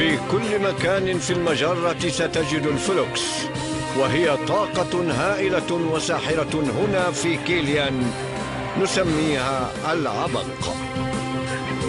في 0.00 0.18
كل 0.30 0.58
مكان 0.58 1.18
في 1.18 1.32
المجرة 1.32 1.96
ستجد 2.08 2.66
الفلوكس 2.66 3.20
وهي 3.98 4.36
طاقة 4.48 5.12
هائلة 5.12 5.72
وساحرة 5.72 6.72
هنا 6.78 7.10
في 7.10 7.36
كيليان 7.36 8.12
نسميها 8.82 9.72
العبق. 9.92 10.44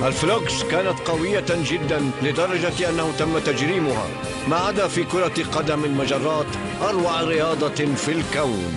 الفلوكس 0.03 0.63
كانت 0.63 0.99
قوية 0.99 1.45
جدا 1.49 2.11
لدرجة 2.21 2.89
أنه 2.89 3.11
تم 3.19 3.39
تجريمها 3.39 4.07
ما 4.47 4.55
عدا 4.55 4.87
في 4.87 5.03
كرة 5.03 5.43
قدم 5.51 5.83
المجرات 5.85 6.47
أروع 6.81 7.21
رياضة 7.21 7.85
في 7.95 8.11
الكون. 8.11 8.73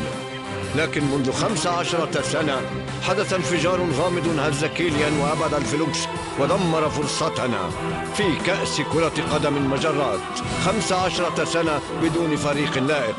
لكن 0.76 1.04
منذ 1.04 1.32
خمس 1.32 1.66
عشرة 1.66 2.22
سنة 2.22 2.60
حدث 3.02 3.32
انفجار 3.32 3.86
غامض 3.98 4.38
هز 4.38 4.64
كيليان 4.64 5.20
وأبعد 5.20 5.54
الفلوكس 5.54 5.98
ودمر 6.40 6.88
فرصتنا 6.88 7.70
في 8.16 8.36
كأس 8.46 8.80
كرة 8.92 9.12
قدم 9.32 9.56
المجرات 9.56 10.20
خمس 10.64 10.92
عشرة 10.92 11.44
سنة 11.44 11.80
بدون 12.02 12.36
فريق 12.36 12.78
لائق 12.78 13.16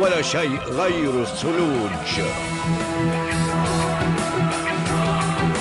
ولا 0.00 0.22
شيء 0.22 0.58
غير 0.58 1.22
الثلوج. 1.22 1.90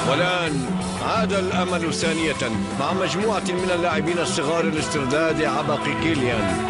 والآن 0.10 0.66
عاد 1.08 1.34
الأمل 1.34 1.94
ثانية 1.94 2.52
مع 2.80 2.94
مجموعة 2.94 3.44
من 3.50 3.72
اللاعبين 3.76 4.20
الصغار 4.20 4.66
لاسترداد 4.66 5.44
عبق 5.44 5.84
كيليان. 6.04 6.70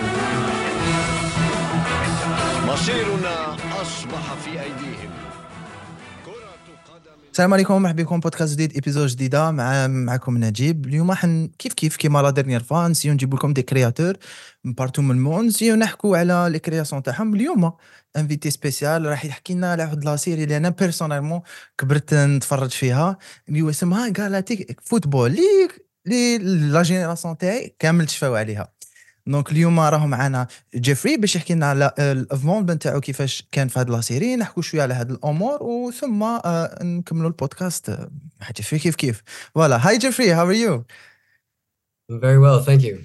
مصيرنا 2.67 3.55
أصبح 3.81 4.33
في 4.45 4.49
أيديهم. 4.49 5.14
السلام 7.35 7.53
عليكم 7.53 7.73
ومرحبا 7.73 8.03
بكم. 8.03 8.19
بودكاست 8.19 8.53
جديد 8.53 8.73
ايبيزود 8.73 9.07
جديدة 9.07 9.51
مع 9.51 9.87
معكم 9.87 10.37
نجيب. 10.37 10.85
اليوم 10.85 11.13
حن 11.13 11.49
كيف 11.59 11.73
كيف؟ 11.73 11.95
كيما 11.95 12.21
لا 12.21 12.29
ديرنيير 12.29 12.63
فان 12.63 12.91
نسيو 12.91 13.13
نجيب 13.13 13.33
لكم 13.33 13.53
دي 13.53 13.61
كرياتور 13.61 14.13
من 14.63 14.73
بارتو 14.73 15.01
من 15.01 15.11
المون 15.11 15.45
نسيو 15.45 15.75
نحكوا 15.75 16.17
على 16.17 16.47
لي 16.51 16.59
كرياسيون 16.59 17.03
تاعهم 17.03 17.35
اليوم. 17.35 17.71
انفيتي 18.17 18.49
سبيسيال 18.49 19.05
راح 19.05 19.25
يحكي 19.25 19.53
لنا 19.53 19.71
على 19.71 19.83
واحد 19.83 20.05
لا 20.05 20.15
سيري 20.15 20.43
اللي 20.43 20.57
أنا 20.57 20.69
بيرسونيلمون 20.69 21.41
كبرت 21.77 22.13
نتفرج 22.13 22.69
فيها. 22.69 23.17
اللي 23.49 23.61
هو 23.61 23.69
اسمها 23.69 24.13
غالاتيك 24.17 24.81
فوتبول 24.83 25.31
لي 25.31 25.67
لي 26.05 26.37
لا 26.37 26.83
جينيراسيون 26.83 27.37
تاعي 27.37 27.75
كامل 27.79 28.05
تشفاو 28.05 28.35
عليها. 28.35 28.74
دونك 29.27 29.51
اليوم 29.51 29.79
راهو 29.79 30.07
معنا 30.07 30.47
جيفري 30.75 31.17
باش 31.17 31.35
يحكي 31.35 31.53
لنا 31.53 31.65
على 31.65 31.91
الافونمون 31.99 32.79
تاعو 32.79 32.99
كيفاش 32.99 33.47
كان 33.51 33.67
في 33.67 33.79
هاد 33.79 33.89
لا 33.89 34.01
سيري 34.01 34.35
نحكوا 34.35 34.63
شوية 34.63 34.81
على 34.81 34.93
هاد 34.93 35.11
الأمور 35.11 35.63
وثم 35.63 36.23
آه، 36.23 36.83
نكملوا 36.83 37.27
البودكاست 37.27 37.89
آه، 37.89 38.11
مع 38.41 38.49
جيفري 38.55 38.79
كيف 38.79 38.95
كيف 38.95 39.23
فوالا 39.55 39.87
هاي 39.87 39.97
جيفري 39.97 40.31
هاو 40.31 40.47
ار 40.47 40.53
يو 40.53 40.85
Very 42.11 42.39
well, 42.45 42.59
thank 42.59 42.81
you. 42.83 42.95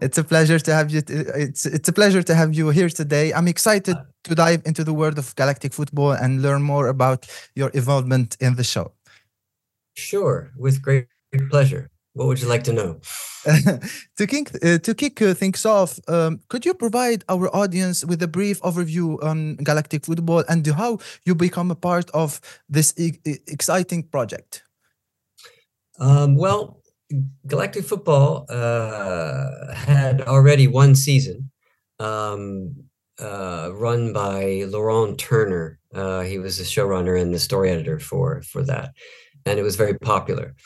It's 0.00 0.18
a 0.18 0.24
pleasure 0.24 0.58
to 0.58 0.72
have 0.78 0.88
you. 0.94 1.02
It's 1.46 1.62
it's 1.76 1.88
a 1.88 1.92
pleasure 2.00 2.22
to 2.30 2.34
have 2.34 2.50
you 2.58 2.66
here 2.78 2.90
today. 3.00 3.26
I'm 3.36 3.48
excited 3.54 3.96
to 4.26 4.34
dive 4.34 4.62
into 4.68 4.82
the 4.88 4.94
world 5.00 5.18
of 5.22 5.26
galactic 5.40 5.72
football 5.78 6.12
and 6.22 6.30
learn 6.46 6.62
more 6.62 6.86
about 6.88 7.20
your 7.60 7.70
involvement 7.80 8.30
in 8.40 8.52
the 8.60 8.64
show. 8.74 8.86
Sure, 9.94 10.50
with 10.64 10.76
great, 10.86 11.06
great 11.30 11.50
pleasure. 11.50 11.84
What 12.18 12.26
would 12.26 12.40
you 12.40 12.48
like 12.48 12.64
to 12.64 12.72
know? 12.72 13.00
to 14.16 14.26
kick 14.26 14.50
uh, 14.64 14.78
to 14.78 14.94
kick 14.94 15.22
uh, 15.22 15.34
things 15.34 15.64
off, 15.64 16.00
um, 16.08 16.40
could 16.48 16.66
you 16.66 16.74
provide 16.74 17.22
our 17.28 17.48
audience 17.54 18.04
with 18.04 18.20
a 18.22 18.26
brief 18.26 18.60
overview 18.62 19.22
on 19.22 19.56
Galactik 19.58 20.04
Football 20.04 20.42
and 20.48 20.66
how 20.66 20.98
you 21.24 21.36
become 21.36 21.70
a 21.70 21.76
part 21.76 22.10
of 22.10 22.40
this 22.68 22.92
e- 22.98 23.20
exciting 23.46 24.02
project? 24.02 24.64
Um, 26.00 26.34
well, 26.34 26.82
Galactik 27.46 27.84
Football 27.84 28.46
uh, 28.48 29.72
had 29.72 30.22
already 30.22 30.66
one 30.66 30.96
season 30.96 31.52
um, 32.00 32.74
uh, 33.20 33.70
run 33.74 34.12
by 34.12 34.64
Laurent 34.66 35.16
Turner. 35.20 35.78
Uh, 35.94 36.22
he 36.22 36.38
was 36.38 36.58
the 36.58 36.64
showrunner 36.64 37.20
and 37.20 37.32
the 37.32 37.38
story 37.38 37.70
editor 37.70 38.00
for 38.00 38.42
for 38.42 38.64
that, 38.64 38.90
and 39.46 39.60
it 39.60 39.62
was 39.62 39.76
very 39.76 39.94
popular. 39.94 40.56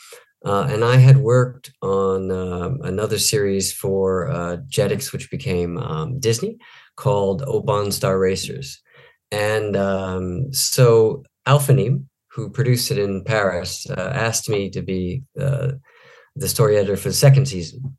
Uh, 0.44 0.66
and 0.68 0.84
I 0.84 0.96
had 0.96 1.18
worked 1.18 1.72
on 1.82 2.30
um, 2.30 2.80
another 2.82 3.18
series 3.18 3.72
for 3.72 4.28
uh, 4.30 4.56
Jetix, 4.68 5.12
which 5.12 5.30
became 5.30 5.78
um, 5.78 6.18
Disney, 6.18 6.58
called 6.96 7.42
Oban 7.46 7.92
Star 7.92 8.18
Racers. 8.18 8.80
And 9.30 9.76
um, 9.76 10.52
so 10.52 11.22
Alphanim, 11.46 12.06
who 12.32 12.50
produced 12.50 12.90
it 12.90 12.98
in 12.98 13.24
Paris, 13.24 13.86
uh, 13.90 14.12
asked 14.14 14.48
me 14.48 14.68
to 14.70 14.82
be 14.82 15.22
uh, 15.40 15.72
the 16.34 16.48
story 16.48 16.76
editor 16.76 16.96
for 16.96 17.08
the 17.08 17.14
second 17.14 17.46
season. 17.46 17.96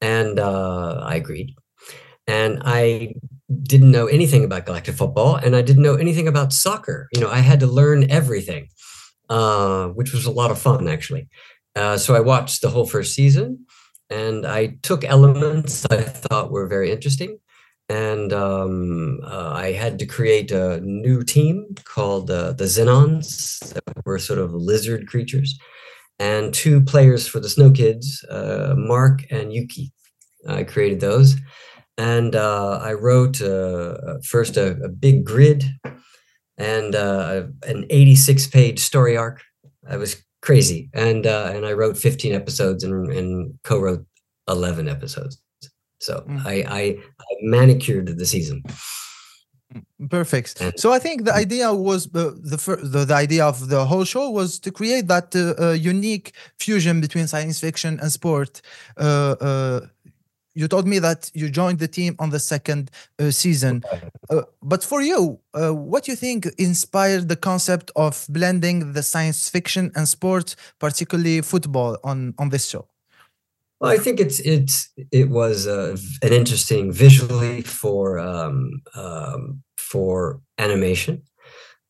And 0.00 0.38
uh, 0.38 1.00
I 1.04 1.16
agreed. 1.16 1.54
And 2.26 2.62
I 2.64 3.14
didn't 3.62 3.90
know 3.90 4.06
anything 4.06 4.44
about 4.44 4.66
Galactik 4.66 4.94
Football, 4.94 5.36
and 5.36 5.54
I 5.56 5.62
didn't 5.62 5.82
know 5.82 5.96
anything 5.96 6.28
about 6.28 6.52
soccer. 6.52 7.08
You 7.12 7.20
know, 7.20 7.30
I 7.30 7.38
had 7.38 7.60
to 7.60 7.66
learn 7.66 8.10
everything, 8.10 8.68
uh, 9.32 9.88
which 9.88 10.12
was 10.12 10.26
a 10.26 10.30
lot 10.30 10.50
of 10.50 10.58
fun, 10.58 10.86
actually. 10.86 11.26
Uh, 11.74 11.96
so 11.96 12.14
I 12.14 12.20
watched 12.20 12.60
the 12.60 12.68
whole 12.68 12.86
first 12.86 13.14
season, 13.14 13.64
and 14.10 14.46
I 14.46 14.76
took 14.82 15.04
elements 15.04 15.86
I 15.86 16.02
thought 16.02 16.50
were 16.50 16.66
very 16.66 16.92
interesting, 16.92 17.38
and 17.88 18.30
um, 18.34 19.20
uh, 19.24 19.52
I 19.54 19.72
had 19.72 19.98
to 20.00 20.06
create 20.06 20.50
a 20.52 20.80
new 20.82 21.22
team 21.22 21.74
called 21.84 22.30
uh, 22.30 22.52
the 22.52 22.64
Xenons, 22.64 23.72
that 23.72 24.04
were 24.04 24.18
sort 24.18 24.38
of 24.38 24.52
lizard 24.52 25.06
creatures, 25.06 25.58
and 26.18 26.52
two 26.52 26.82
players 26.82 27.26
for 27.26 27.40
the 27.40 27.48
Snow 27.48 27.70
Kids, 27.70 28.22
uh, 28.28 28.74
Mark 28.76 29.24
and 29.30 29.50
Yuki. 29.50 29.92
I 30.46 30.62
created 30.64 31.00
those, 31.00 31.36
and 31.96 32.36
I 32.36 32.92
wrote 32.92 33.38
first 34.26 34.58
a, 34.58 34.76
a 34.84 34.90
big 34.90 35.24
grid 35.24 35.64
and 36.62 36.94
uh, 36.94 37.42
an 37.66 37.84
86 37.90 38.46
page 38.48 38.78
story 38.78 39.16
arc. 39.16 39.40
I 39.90 39.96
was 39.96 40.16
crazy, 40.46 40.88
and 40.94 41.26
uh, 41.26 41.50
and 41.54 41.66
I 41.66 41.72
wrote 41.72 41.96
15 41.98 42.32
episodes 42.34 42.84
and, 42.84 43.12
and 43.12 43.58
co-wrote 43.64 44.04
11 44.48 44.88
episodes. 44.88 45.38
So 46.00 46.14
Mm. 46.28 46.46
I, 46.46 46.54
I 46.80 46.82
I 47.20 47.32
manicured 47.42 48.06
the 48.18 48.26
season. 48.26 48.62
Perfect. 50.10 50.60
And- 50.60 50.78
So 50.82 50.92
I 50.92 50.98
think 50.98 51.24
the 51.24 51.34
idea 51.44 51.72
was 51.72 52.06
uh, 52.06 52.32
the, 52.50 52.58
the 52.94 53.04
the 53.10 53.14
idea 53.14 53.44
of 53.46 53.56
the 53.68 53.84
whole 53.90 54.04
show 54.04 54.26
was 54.30 54.58
to 54.60 54.70
create 54.70 55.06
that 55.08 55.28
uh, 55.34 55.42
uh, 55.64 55.72
unique 55.94 56.32
fusion 56.58 57.00
between 57.00 57.26
science 57.26 57.58
fiction 57.60 57.92
and 58.02 58.10
sport. 58.12 58.60
You 60.54 60.68
told 60.68 60.86
me 60.86 60.98
that 60.98 61.30
you 61.34 61.48
joined 61.48 61.78
the 61.78 61.88
team 61.88 62.14
on 62.18 62.30
the 62.30 62.38
second 62.38 62.90
uh, 63.18 63.30
season, 63.30 63.82
uh, 64.28 64.42
but 64.62 64.84
for 64.84 65.00
you, 65.00 65.40
uh, 65.54 65.72
what 65.72 66.04
do 66.04 66.12
you 66.12 66.16
think 66.16 66.46
inspired 66.58 67.28
the 67.28 67.36
concept 67.36 67.90
of 67.96 68.26
blending 68.28 68.92
the 68.92 69.02
science 69.02 69.48
fiction 69.48 69.90
and 69.94 70.06
sports, 70.06 70.56
particularly 70.78 71.40
football, 71.40 71.96
on 72.04 72.34
on 72.38 72.50
this 72.50 72.68
show? 72.68 72.86
Well, 73.80 73.90
I 73.90 73.98
think 73.98 74.20
it's 74.20 74.38
it's 74.40 74.90
it 75.10 75.28
was 75.28 75.66
uh, 75.66 75.96
an 76.22 76.32
interesting 76.32 76.92
visually 76.92 77.62
for 77.62 78.18
um, 78.18 78.82
um, 78.94 79.62
for 79.76 80.40
animation 80.58 81.22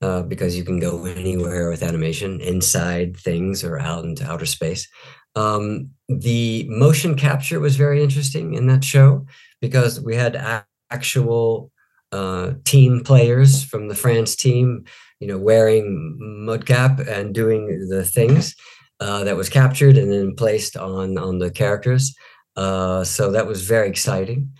uh, 0.00 0.22
because 0.22 0.56
you 0.56 0.64
can 0.64 0.80
go 0.80 1.04
anywhere 1.04 1.68
with 1.68 1.82
animation 1.82 2.40
inside 2.40 3.16
things 3.16 3.62
or 3.62 3.78
out 3.78 4.04
into 4.04 4.24
outer 4.24 4.46
space. 4.46 4.88
Um, 5.34 5.90
the 6.08 6.66
motion 6.68 7.14
capture 7.14 7.60
was 7.60 7.76
very 7.76 8.02
interesting 8.02 8.54
in 8.54 8.66
that 8.66 8.84
show 8.84 9.26
because 9.60 10.00
we 10.00 10.14
had 10.14 10.34
a- 10.34 10.66
actual 10.90 11.70
uh, 12.12 12.52
team 12.64 13.00
players 13.02 13.64
from 13.64 13.88
the 13.88 13.94
France 13.94 14.36
team, 14.36 14.84
you 15.20 15.26
know, 15.26 15.38
wearing 15.38 16.18
mocap 16.20 17.06
and 17.08 17.34
doing 17.34 17.88
the 17.88 18.04
things 18.04 18.54
uh, 19.00 19.24
that 19.24 19.36
was 19.36 19.48
captured 19.48 19.96
and 19.96 20.12
then 20.12 20.34
placed 20.34 20.76
on 20.76 21.18
on 21.18 21.38
the 21.38 21.50
characters. 21.50 22.14
Uh, 22.56 23.02
so 23.02 23.30
that 23.32 23.46
was 23.46 23.62
very 23.62 23.88
exciting, 23.88 24.52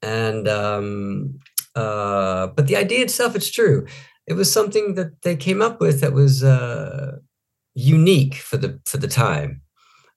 and 0.00 0.48
um, 0.48 1.38
uh, 1.74 2.46
but 2.48 2.66
the 2.66 2.76
idea 2.76 3.02
itself, 3.02 3.36
it's 3.36 3.50
true. 3.50 3.86
It 4.26 4.32
was 4.32 4.50
something 4.50 4.94
that 4.94 5.22
they 5.22 5.36
came 5.36 5.60
up 5.60 5.80
with 5.80 6.00
that 6.00 6.14
was 6.14 6.42
uh, 6.42 7.18
unique 7.74 8.36
for 8.36 8.56
the 8.56 8.80
for 8.86 8.96
the 8.96 9.08
time. 9.08 9.60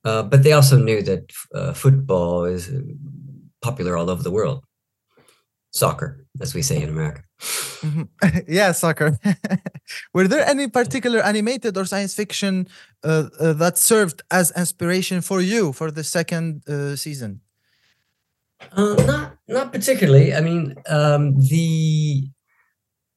Uh, 0.08 0.24
but 0.32 0.42
they 0.44 0.54
also 0.54 0.78
knew 0.78 1.02
that 1.02 1.24
uh, 1.54 1.74
football 1.74 2.46
is 2.46 2.70
uh, 2.70 2.80
popular 3.62 3.98
all 3.98 4.10
over 4.10 4.24
the 4.24 4.32
world. 4.32 4.64
Soccer, 5.72 6.26
as 6.42 6.56
we 6.56 6.62
say 6.62 6.82
in 6.82 6.90
America. 6.90 7.22
Mhm. 7.88 8.08
yeah, 8.48 8.72
soccer. 8.72 9.20
Were 10.14 10.28
there 10.28 10.46
any 10.48 10.68
particular 10.68 11.20
animated 11.20 11.78
or 11.78 11.86
science 11.86 12.16
fiction 12.16 12.68
uh, 13.04 13.30
uh, 13.40 13.54
that 13.62 13.78
served 13.78 14.22
as 14.32 14.52
inspiration 14.56 15.22
for 15.22 15.42
you 15.42 15.74
for 15.74 15.92
the 15.92 16.04
second 16.04 16.64
uh, 16.68 16.96
season? 16.96 17.42
Uh, 18.72 18.96
not 19.12 19.38
not 19.48 19.74
particularly. 19.74 20.34
I 20.34 20.42
mean, 20.42 20.76
um, 20.88 21.24
the 21.54 22.30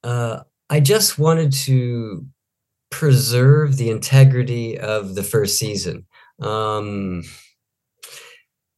uh, 0.03 0.37
I 0.69 0.81
just 0.81 1.19
wanted 1.19 1.53
to 1.67 2.27
preserve 2.91 3.77
the 3.77 3.89
integrity 3.91 4.79
of 4.79 5.15
the 5.15 5.23
first 5.23 5.57
season. 5.59 6.05
Um, 6.41 7.25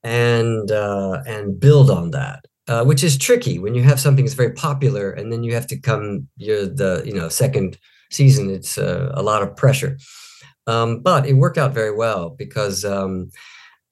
and 0.02 0.70
uh, 0.70 1.22
and 1.26 1.58
build 1.60 1.90
on 1.90 2.10
that, 2.10 2.44
uh, 2.68 2.84
which 2.84 3.04
is 3.04 3.16
tricky 3.16 3.58
when 3.58 3.74
you 3.74 3.82
have 3.82 4.00
something 4.00 4.24
that's 4.24 4.34
very 4.34 4.52
popular 4.52 5.10
and 5.10 5.32
then 5.32 5.42
you 5.42 5.54
have 5.54 5.66
to 5.68 5.78
come. 5.78 6.28
You're 6.36 6.66
the 6.66 7.02
you 7.04 7.14
know 7.14 7.28
second 7.28 7.78
season. 8.10 8.50
It's 8.50 8.78
uh, 8.78 9.12
a 9.14 9.22
lot 9.22 9.42
of 9.42 9.56
pressure, 9.56 9.98
um, 10.66 11.00
but 11.00 11.26
it 11.26 11.34
worked 11.34 11.58
out 11.58 11.72
very 11.74 11.94
well 11.94 12.30
because. 12.30 12.84
Um, 12.84 13.30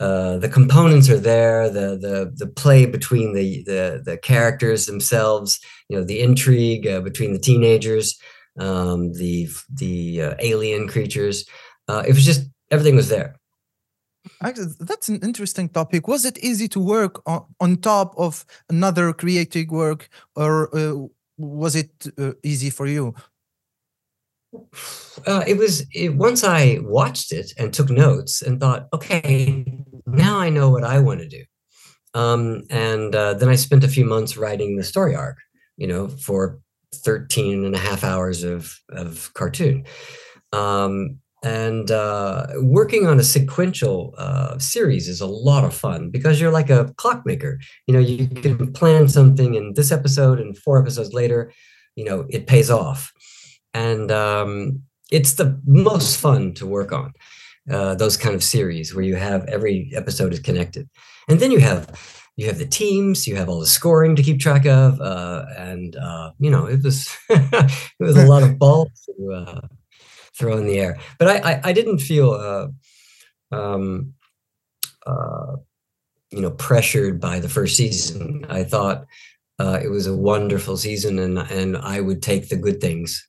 uh, 0.00 0.38
the 0.38 0.48
components 0.48 1.10
are 1.10 1.18
there. 1.18 1.68
The 1.68 1.98
the 1.98 2.32
the 2.34 2.46
play 2.46 2.86
between 2.86 3.34
the 3.34 3.62
the 3.64 4.00
the 4.02 4.16
characters 4.16 4.86
themselves, 4.86 5.60
you 5.90 5.96
know, 5.98 6.02
the 6.02 6.20
intrigue 6.20 6.86
uh, 6.86 7.02
between 7.02 7.34
the 7.34 7.38
teenagers, 7.38 8.18
um, 8.58 9.12
the 9.12 9.50
the 9.68 10.22
uh, 10.22 10.34
alien 10.38 10.88
creatures. 10.88 11.44
Uh, 11.86 12.02
it 12.08 12.14
was 12.14 12.24
just 12.24 12.48
everything 12.70 12.96
was 12.96 13.10
there. 13.10 13.36
Actually, 14.42 14.72
that's 14.80 15.08
an 15.08 15.20
interesting 15.22 15.68
topic. 15.68 16.06
Was 16.08 16.24
it 16.24 16.38
easy 16.38 16.68
to 16.68 16.80
work 16.80 17.22
on, 17.26 17.44
on 17.60 17.76
top 17.76 18.14
of 18.18 18.44
another 18.68 19.12
creative 19.12 19.70
work, 19.70 20.08
or 20.36 20.74
uh, 20.76 21.06
was 21.38 21.74
it 21.74 21.90
uh, 22.18 22.32
easy 22.42 22.70
for 22.70 22.86
you? 22.86 23.14
Uh, 25.26 25.44
it 25.46 25.56
was 25.56 25.86
it, 25.94 26.16
once 26.16 26.44
I 26.44 26.78
watched 26.82 27.32
it 27.32 27.52
and 27.56 27.72
took 27.72 27.88
notes 27.88 28.42
and 28.42 28.60
thought, 28.60 28.88
okay, 28.92 29.64
now 30.06 30.38
I 30.38 30.50
know 30.50 30.70
what 30.70 30.84
I 30.84 30.98
want 30.98 31.20
to 31.20 31.28
do. 31.28 31.44
Um, 32.14 32.62
and 32.70 33.14
uh, 33.14 33.34
then 33.34 33.48
I 33.48 33.54
spent 33.54 33.84
a 33.84 33.88
few 33.88 34.04
months 34.04 34.36
writing 34.36 34.76
the 34.76 34.82
story 34.82 35.14
arc, 35.14 35.38
you 35.76 35.86
know, 35.86 36.08
for 36.08 36.58
13 36.94 37.64
and 37.64 37.74
a 37.74 37.78
half 37.78 38.02
hours 38.02 38.42
of, 38.42 38.76
of 38.90 39.32
cartoon. 39.34 39.84
Um, 40.52 41.20
and 41.42 41.90
uh, 41.90 42.46
working 42.56 43.06
on 43.06 43.18
a 43.18 43.24
sequential 43.24 44.14
uh, 44.18 44.58
series 44.58 45.08
is 45.08 45.20
a 45.20 45.26
lot 45.26 45.64
of 45.64 45.74
fun 45.74 46.10
because 46.10 46.40
you're 46.40 46.50
like 46.50 46.68
a 46.68 46.92
clockmaker. 46.96 47.58
You 47.86 47.94
know, 47.94 48.00
you 48.00 48.28
can 48.28 48.72
plan 48.72 49.08
something 49.08 49.54
in 49.54 49.72
this 49.74 49.90
episode, 49.90 50.38
and 50.38 50.56
four 50.56 50.80
episodes 50.80 51.14
later, 51.14 51.52
you 51.96 52.04
know, 52.04 52.26
it 52.28 52.46
pays 52.46 52.70
off. 52.70 53.10
And 53.72 54.10
um, 54.10 54.82
it's 55.10 55.34
the 55.34 55.58
most 55.64 56.18
fun 56.18 56.52
to 56.54 56.66
work 56.66 56.92
on 56.92 57.12
uh, 57.70 57.94
those 57.94 58.18
kind 58.18 58.34
of 58.34 58.42
series 58.42 58.94
where 58.94 59.04
you 59.04 59.16
have 59.16 59.44
every 59.46 59.92
episode 59.94 60.34
is 60.34 60.40
connected, 60.40 60.90
and 61.26 61.40
then 61.40 61.50
you 61.50 61.60
have 61.60 61.98
you 62.36 62.46
have 62.46 62.58
the 62.58 62.66
teams, 62.66 63.26
you 63.26 63.36
have 63.36 63.48
all 63.48 63.60
the 63.60 63.66
scoring 63.66 64.14
to 64.16 64.22
keep 64.22 64.40
track 64.40 64.66
of, 64.66 65.00
uh, 65.00 65.44
and 65.56 65.96
uh, 65.96 66.32
you 66.38 66.50
know 66.50 66.66
it 66.66 66.82
was 66.82 67.08
it 67.30 67.72
was 67.98 68.16
a 68.16 68.26
lot 68.26 68.42
of 68.42 68.58
balls 68.58 68.90
to 69.06 69.32
uh, 69.32 69.60
throw 70.40 70.56
in 70.56 70.66
the 70.66 70.80
air. 70.80 70.98
But 71.18 71.28
I 71.28 71.52
I, 71.52 71.60
I 71.64 71.72
didn't 71.72 71.98
feel 71.98 72.32
uh, 72.32 72.68
um, 73.54 74.14
uh, 75.06 75.56
you 76.30 76.40
know 76.40 76.50
pressured 76.50 77.20
by 77.20 77.38
the 77.38 77.48
first 77.48 77.76
season. 77.76 78.46
I 78.48 78.64
thought 78.64 79.06
uh, 79.58 79.78
it 79.82 79.88
was 79.88 80.06
a 80.06 80.16
wonderful 80.16 80.76
season, 80.76 81.18
and 81.18 81.38
and 81.38 81.76
I 81.76 82.00
would 82.00 82.22
take 82.22 82.48
the 82.48 82.56
good 82.56 82.80
things 82.80 83.28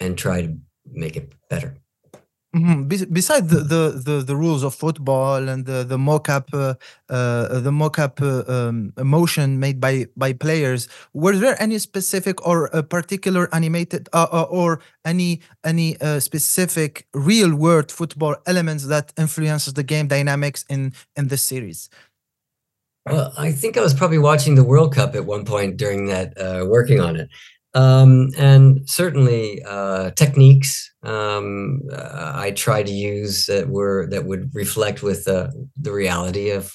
and 0.00 0.18
try 0.18 0.42
to 0.42 0.56
make 0.92 1.16
it 1.16 1.32
better. 1.48 1.76
Mhm. 2.54 2.88
Bes- 2.88 3.04
Besides 3.06 3.48
the, 3.48 3.60
the, 3.60 3.82
the, 4.04 4.22
the 4.22 4.36
rules 4.36 4.62
of 4.62 4.74
football 4.74 5.48
and 5.48 5.66
the 5.66 5.82
the 5.82 5.98
mock-up 5.98 6.50
uh, 6.54 6.74
uh, 7.08 7.58
the 7.60 7.72
mock-up 7.72 8.20
uh, 8.22 8.44
um, 8.46 8.92
emotion 8.96 9.58
made 9.58 9.80
by 9.80 10.06
by 10.16 10.32
players, 10.32 10.86
were 11.12 11.36
there 11.36 11.60
any 11.60 11.78
specific 11.80 12.46
or 12.46 12.66
a 12.66 12.82
particular 12.82 13.52
animated 13.52 14.08
uh, 14.12 14.28
uh, 14.30 14.42
or 14.50 14.80
any 15.04 15.40
any 15.64 16.00
uh, 16.00 16.20
specific 16.20 17.08
real 17.12 17.52
world 17.56 17.90
football 17.90 18.36
elements 18.46 18.86
that 18.86 19.12
influences 19.18 19.74
the 19.74 19.82
game 19.82 20.06
dynamics 20.06 20.64
in 20.68 20.92
in 21.16 21.26
this 21.28 21.42
series? 21.42 21.90
Well, 23.10 23.32
I 23.36 23.52
think 23.52 23.76
I 23.76 23.82
was 23.82 23.92
probably 23.92 24.18
watching 24.18 24.54
the 24.54 24.64
World 24.64 24.94
Cup 24.94 25.14
at 25.14 25.26
one 25.26 25.44
point 25.44 25.76
during 25.76 26.06
that, 26.06 26.32
working 26.66 27.00
on 27.00 27.16
it. 27.16 27.28
Um, 27.74 28.30
and 28.38 28.88
certainly 28.88 29.62
uh, 29.64 30.10
techniques 30.12 30.92
um, 31.04 31.82
uh, 31.92 32.32
I 32.34 32.52
try 32.52 32.82
to 32.82 32.90
use 32.90 33.46
that 33.46 33.68
were 33.68 34.06
that 34.10 34.24
would 34.24 34.54
reflect 34.54 35.02
with 35.02 35.24
the 35.24 35.52
the 35.76 35.92
reality 35.92 36.50
of 36.50 36.72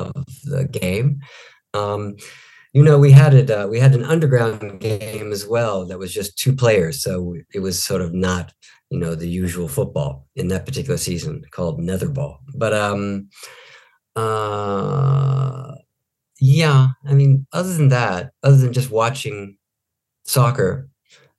of 0.00 0.26
the 0.44 0.64
game. 0.64 1.20
Um, 1.74 2.16
you 2.72 2.82
know, 2.82 2.98
we 2.98 3.12
had 3.12 3.34
it. 3.34 3.50
Uh, 3.50 3.66
we 3.70 3.78
had 3.78 3.94
an 3.94 4.04
underground 4.04 4.80
game 4.80 5.32
as 5.32 5.46
well 5.46 5.86
that 5.86 5.98
was 5.98 6.12
just 6.12 6.38
two 6.38 6.54
players, 6.54 7.02
so 7.02 7.36
it 7.54 7.60
was 7.60 7.82
sort 7.82 8.00
of 8.02 8.12
not 8.14 8.52
you 8.90 8.98
know 8.98 9.14
the 9.14 9.28
usual 9.28 9.68
football 9.68 10.26
in 10.34 10.48
that 10.48 10.66
particular 10.66 10.96
season 10.96 11.42
called 11.50 11.80
Netherball. 11.80 12.38
But 12.56 12.72
um, 12.72 13.28
uh, 14.16 15.74
yeah, 16.40 16.88
I 17.06 17.14
mean, 17.14 17.46
other 17.52 17.72
than 17.72 17.88
that, 17.88 18.30
other 18.42 18.56
than 18.56 18.72
just 18.72 18.90
watching 18.90 19.57
soccer 20.28 20.88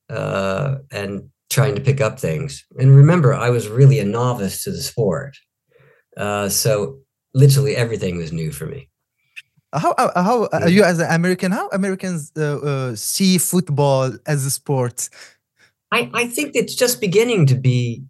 uh, 0.09 0.77
and 0.91 1.29
trying 1.49 1.75
to 1.75 1.81
pick 1.81 2.01
up 2.01 2.19
things. 2.19 2.65
And 2.79 2.95
remember, 2.95 3.33
I 3.33 3.49
was 3.49 3.67
really 3.67 3.99
a 3.99 4.05
novice 4.05 4.63
to 4.63 4.71
the 4.71 4.81
sport, 4.81 5.37
uh, 6.17 6.49
so 6.49 6.99
literally 7.33 7.75
everything 7.75 8.17
was 8.17 8.33
new 8.33 8.51
for 8.51 8.65
me. 8.65 8.89
How 9.73 9.91
uh, 9.91 10.23
how 10.23 10.45
uh, 10.45 10.65
you 10.65 10.83
as 10.83 10.99
an 10.99 11.11
American? 11.11 11.51
How 11.51 11.69
Americans 11.69 12.31
uh, 12.35 12.57
uh, 12.57 12.95
see 12.95 13.37
football 13.37 14.11
as 14.25 14.45
a 14.45 14.51
sport? 14.51 15.09
I, 15.91 16.09
I 16.13 16.27
think 16.27 16.51
it's 16.55 16.75
just 16.75 17.01
beginning 17.01 17.45
to 17.47 17.55
be 17.55 18.03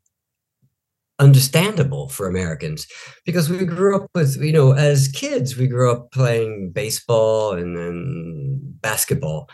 understandable 1.19 2.07
for 2.09 2.27
Americans 2.27 2.87
because 3.25 3.49
we 3.49 3.65
grew 3.65 3.95
up 3.95 4.07
with, 4.15 4.37
you 4.41 4.53
know, 4.53 4.71
as 4.71 5.09
kids, 5.09 5.57
we 5.57 5.67
grew 5.67 5.91
up 5.91 6.11
playing 6.11 6.71
baseball 6.71 7.53
and 7.53 7.75
then 7.77 8.59
basketball 8.81 9.49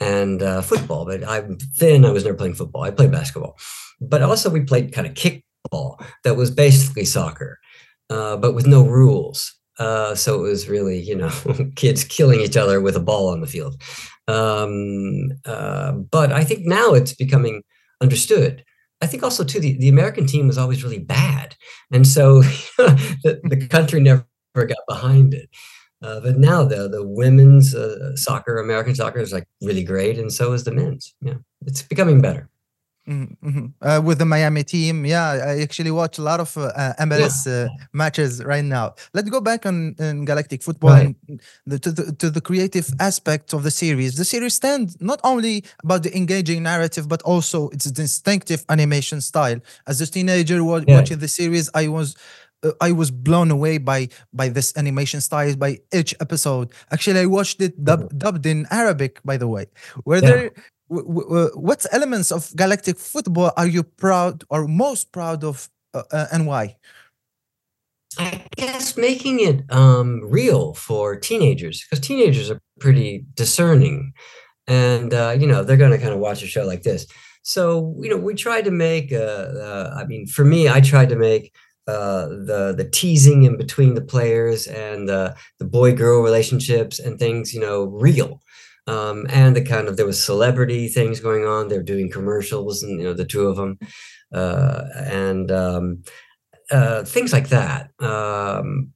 and 0.00 0.42
uh, 0.42 0.62
football. 0.62 1.04
But 1.04 1.26
I'm 1.26 1.56
thin. 1.58 2.04
I 2.04 2.10
was 2.10 2.24
never 2.24 2.36
playing 2.36 2.54
football. 2.54 2.82
I 2.82 2.90
played 2.90 3.12
basketball. 3.12 3.56
But 4.00 4.22
also, 4.22 4.50
we 4.50 4.60
played 4.60 4.92
kind 4.92 5.06
of 5.06 5.14
kickball 5.14 6.04
that 6.24 6.36
was 6.36 6.50
basically 6.50 7.04
soccer, 7.04 7.58
uh, 8.10 8.36
but 8.36 8.54
with 8.54 8.66
no 8.66 8.84
rules. 8.84 9.54
Uh, 9.78 10.14
so 10.14 10.38
it 10.38 10.48
was 10.48 10.68
really, 10.68 11.00
you 11.00 11.16
know, 11.16 11.30
kids 11.76 12.04
killing 12.04 12.40
each 12.40 12.56
other 12.56 12.80
with 12.80 12.96
a 12.96 13.00
ball 13.00 13.28
on 13.28 13.40
the 13.40 13.46
field. 13.46 13.80
Um, 14.28 15.30
uh, 15.44 15.92
but 15.92 16.32
I 16.32 16.44
think 16.44 16.60
now 16.64 16.94
it's 16.94 17.14
becoming 17.14 17.62
understood. 18.00 18.64
I 19.00 19.06
think 19.06 19.22
also 19.22 19.44
too 19.44 19.60
the, 19.60 19.76
the 19.78 19.88
American 19.88 20.26
team 20.26 20.46
was 20.46 20.58
always 20.58 20.82
really 20.84 21.00
bad, 21.00 21.56
and 21.92 22.06
so 22.06 22.42
the, 22.78 23.40
the 23.42 23.66
country 23.68 24.00
never 24.00 24.26
got 24.54 24.78
behind 24.88 25.34
it. 25.34 25.50
Uh, 26.02 26.20
but 26.20 26.38
now 26.38 26.64
the 26.64 26.88
the 26.88 27.02
women's 27.06 27.74
uh, 27.74 28.14
soccer, 28.16 28.58
American 28.58 28.94
soccer, 28.94 29.20
is 29.20 29.32
like 29.32 29.46
really 29.62 29.82
great, 29.84 30.18
and 30.18 30.32
so 30.32 30.52
is 30.52 30.64
the 30.64 30.72
men's. 30.72 31.14
Yeah, 31.22 31.34
it's 31.66 31.82
becoming 31.82 32.20
better. 32.20 32.48
Mm-hmm. 33.06 33.66
Uh, 33.82 34.00
with 34.02 34.18
the 34.18 34.24
Miami 34.24 34.64
team, 34.64 35.04
yeah, 35.04 35.28
I 35.32 35.60
actually 35.60 35.90
watch 35.90 36.16
a 36.16 36.22
lot 36.22 36.40
of 36.40 36.56
uh, 36.56 36.94
MLS 37.00 37.46
uh, 37.46 37.68
matches 37.92 38.42
right 38.42 38.64
now. 38.64 38.94
Let's 39.12 39.28
go 39.28 39.42
back 39.42 39.66
on, 39.66 39.94
on 40.00 40.24
Galactik 40.24 40.62
Football 40.62 40.90
Right. 40.90 41.14
and 41.28 41.40
the, 41.66 41.78
to, 41.80 41.92
the, 41.92 42.12
to 42.14 42.30
the 42.30 42.40
creative 42.40 42.88
aspect 43.00 43.52
of 43.52 43.62
the 43.62 43.70
series. 43.70 44.16
The 44.16 44.24
series 44.24 44.54
stands 44.54 44.96
not 45.02 45.20
only 45.22 45.64
about 45.82 46.02
the 46.02 46.16
engaging 46.16 46.62
narrative, 46.62 47.06
but 47.06 47.20
also 47.22 47.68
its 47.70 47.84
distinctive 47.90 48.64
animation 48.70 49.20
style. 49.20 49.60
As 49.86 50.00
a 50.00 50.06
teenager 50.06 50.64
wa- 50.64 50.80
Yeah. 50.88 50.96
watching 51.00 51.18
the 51.18 51.28
series, 51.28 51.68
I 51.74 51.88
was 51.88 52.14
uh, 52.14 52.18
I 52.80 52.92
was 52.92 53.10
blown 53.10 53.50
away 53.50 53.78
by 53.78 54.08
by 54.32 54.48
this 54.48 54.76
animation 54.76 55.20
style 55.20 55.56
by 55.56 55.78
each 55.92 56.14
episode. 56.20 56.72
Actually, 56.90 57.20
I 57.20 57.26
watched 57.26 57.60
it 57.60 57.84
dub, 57.84 58.16
dubbed 58.16 58.46
in 58.46 58.66
Arabic, 58.70 59.20
by 59.24 59.36
the 59.36 59.48
way. 59.48 59.66
Were 60.04 60.20
Yeah. 60.22 60.30
there 60.30 60.50
what 60.88 61.86
elements 61.92 62.30
of 62.30 62.48
Galactik 62.50 62.98
Football 62.98 63.52
are 63.56 63.66
you 63.66 63.82
proud 63.82 64.44
or 64.50 64.68
most 64.68 65.12
proud 65.12 65.42
of, 65.42 65.68
uh, 65.94 66.02
uh, 66.12 66.26
and 66.32 66.46
why? 66.46 66.76
I 68.18 68.46
guess 68.56 68.96
making 68.96 69.40
it 69.40 69.64
um, 69.70 70.20
real 70.24 70.74
for 70.74 71.16
teenagers 71.16 71.84
because 71.84 72.06
teenagers 72.06 72.50
are 72.50 72.60
pretty 72.78 73.24
discerning, 73.34 74.12
and 74.68 75.12
uh, 75.12 75.34
you 75.38 75.46
know 75.46 75.64
they're 75.64 75.76
going 75.76 75.90
to 75.90 75.98
kind 75.98 76.12
of 76.12 76.20
watch 76.20 76.42
a 76.42 76.46
show 76.46 76.64
like 76.64 76.82
this. 76.82 77.06
So 77.42 77.94
you 78.00 78.10
know 78.10 78.16
we 78.16 78.34
tried 78.34 78.66
to 78.66 78.70
make. 78.70 79.12
Uh, 79.12 79.16
uh, 79.16 79.94
I 79.98 80.04
mean, 80.04 80.26
for 80.26 80.44
me, 80.44 80.68
I 80.68 80.80
tried 80.80 81.08
to 81.08 81.16
make 81.16 81.52
uh, 81.86 82.26
the 82.26 82.74
the 82.76 82.88
teasing 82.90 83.44
in 83.44 83.56
between 83.56 83.94
the 83.94 84.00
players 84.00 84.66
and 84.66 85.10
uh, 85.10 85.34
the 85.58 85.64
boy 85.66 85.94
girl 85.94 86.22
relationships 86.22 86.98
and 86.98 87.18
things, 87.18 87.52
you 87.52 87.60
know, 87.60 87.84
real. 87.84 88.40
Um, 88.86 89.26
and 89.30 89.56
the 89.56 89.64
kind 89.64 89.88
of 89.88 89.96
there 89.96 90.06
was 90.06 90.22
celebrity 90.22 90.88
things 90.88 91.20
going 91.20 91.46
on. 91.46 91.68
They 91.68 91.76
were 91.76 91.82
doing 91.82 92.10
commercials, 92.10 92.82
and 92.82 93.00
you 93.00 93.06
know 93.06 93.14
the 93.14 93.24
two 93.24 93.46
of 93.46 93.56
them, 93.56 93.78
uh, 94.32 94.84
and 94.96 95.50
um, 95.50 96.02
uh, 96.70 97.04
things 97.04 97.32
like 97.32 97.48
that. 97.48 97.90
Um, 98.00 98.92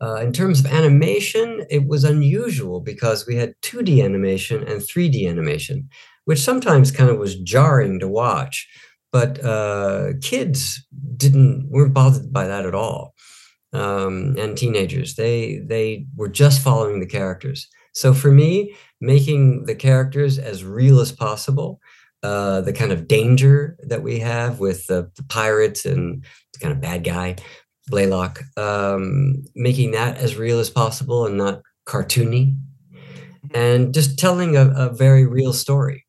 uh, 0.00 0.16
in 0.16 0.32
terms 0.32 0.60
of 0.60 0.66
animation, 0.66 1.64
it 1.70 1.86
was 1.86 2.04
unusual 2.04 2.80
because 2.80 3.26
we 3.26 3.36
had 3.36 3.54
2D 3.62 4.04
animation 4.04 4.62
and 4.62 4.82
3D 4.82 5.28
animation, 5.28 5.88
which 6.26 6.40
sometimes 6.40 6.90
kind 6.90 7.08
of 7.08 7.18
was 7.18 7.38
jarring 7.40 7.98
to 8.00 8.08
watch. 8.08 8.68
But 9.12 9.42
uh, 9.44 10.12
kids 10.22 10.84
didn't 11.16 11.68
weren't 11.70 11.94
bothered 11.94 12.32
by 12.32 12.46
that 12.46 12.66
at 12.66 12.74
all. 12.74 13.14
um, 13.72 14.36
and 14.38 14.56
teenagers. 14.56 15.14
They 15.16 15.58
they 15.66 16.06
were 16.16 16.28
just 16.28 16.62
following 16.62 17.00
the 17.00 17.06
characters. 17.06 17.68
So 17.94 18.14
for 18.14 18.30
me, 18.30 18.74
making 19.00 19.64
the 19.66 19.74
characters 19.74 20.38
as 20.38 20.64
real 20.64 21.00
as 21.00 21.12
possible, 21.12 21.80
uh, 22.22 22.60
the 22.62 22.72
kind 22.72 22.92
of 22.92 23.08
danger 23.08 23.76
that 23.82 24.02
we 24.02 24.18
have 24.20 24.60
with 24.60 24.86
the, 24.86 25.10
the 25.16 25.22
pirates 25.24 25.84
and 25.86 26.24
the 26.52 26.58
kind 26.60 26.72
of 26.72 26.80
bad 26.80 27.04
guy, 27.04 27.36
Bleylock, 27.88 28.42
um, 28.56 29.44
making 29.54 29.92
that 29.92 30.18
as 30.18 30.36
real 30.36 30.58
as 30.60 30.70
possible 30.70 31.26
and 31.26 31.38
not 31.38 31.62
cartoony, 31.88 32.56
and 33.54 33.94
just 33.94 34.18
telling 34.18 34.56
a, 34.56 34.68
a 34.76 34.90
very 34.94 35.26
real 35.26 35.52
story. 35.52 36.05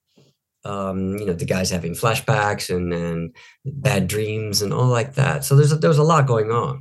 Um, 0.74 1.00
you 1.20 1.26
know, 1.26 1.34
the 1.34 1.46
guys 1.56 1.70
having 1.70 1.96
flashbacks 1.96 2.66
and, 2.76 2.88
and 2.94 3.36
bad 3.66 4.04
dreams 4.16 4.62
and 4.62 4.72
all 4.74 4.92
like 5.00 5.12
that. 5.16 5.46
So 5.46 5.56
there's 5.56 5.72
a, 5.72 5.78
there 5.78 5.94
was 5.96 6.04
a 6.06 6.10
lot 6.14 6.28
going 6.34 6.52
on. 6.52 6.74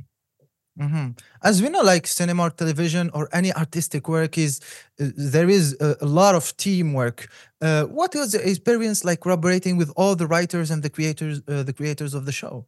hmm 0.79 1.07
As 1.49 1.61
we 1.61 1.69
know, 1.69 1.81
like 1.93 2.05
cinema 2.07 2.43
or 2.47 2.51
television 2.51 3.09
or 3.17 3.23
any 3.39 3.51
artistic 3.53 4.03
work 4.07 4.37
is 4.37 4.59
uh, 5.01 5.09
there 5.33 5.49
is 5.49 5.75
a, 5.79 5.95
a 6.01 6.05
lot 6.05 6.35
of 6.35 6.55
teamwork. 6.57 7.19
Uh, 7.61 7.83
what 7.85 8.13
was 8.13 8.31
the 8.33 8.41
experience 8.51 8.99
like 9.09 9.19
collaborating 9.21 9.77
with 9.77 9.91
all 9.99 10.15
the 10.15 10.27
writers 10.27 10.69
and 10.71 10.83
the 10.83 10.89
creators, 10.89 11.41
uh, 11.47 11.63
the 11.63 11.73
creators 11.73 12.13
of 12.13 12.25
the 12.25 12.31
show? 12.41 12.65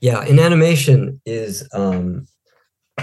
Yeah, 0.00 0.24
in 0.24 0.38
animation 0.38 1.20
is 1.24 1.68
um, 1.72 2.26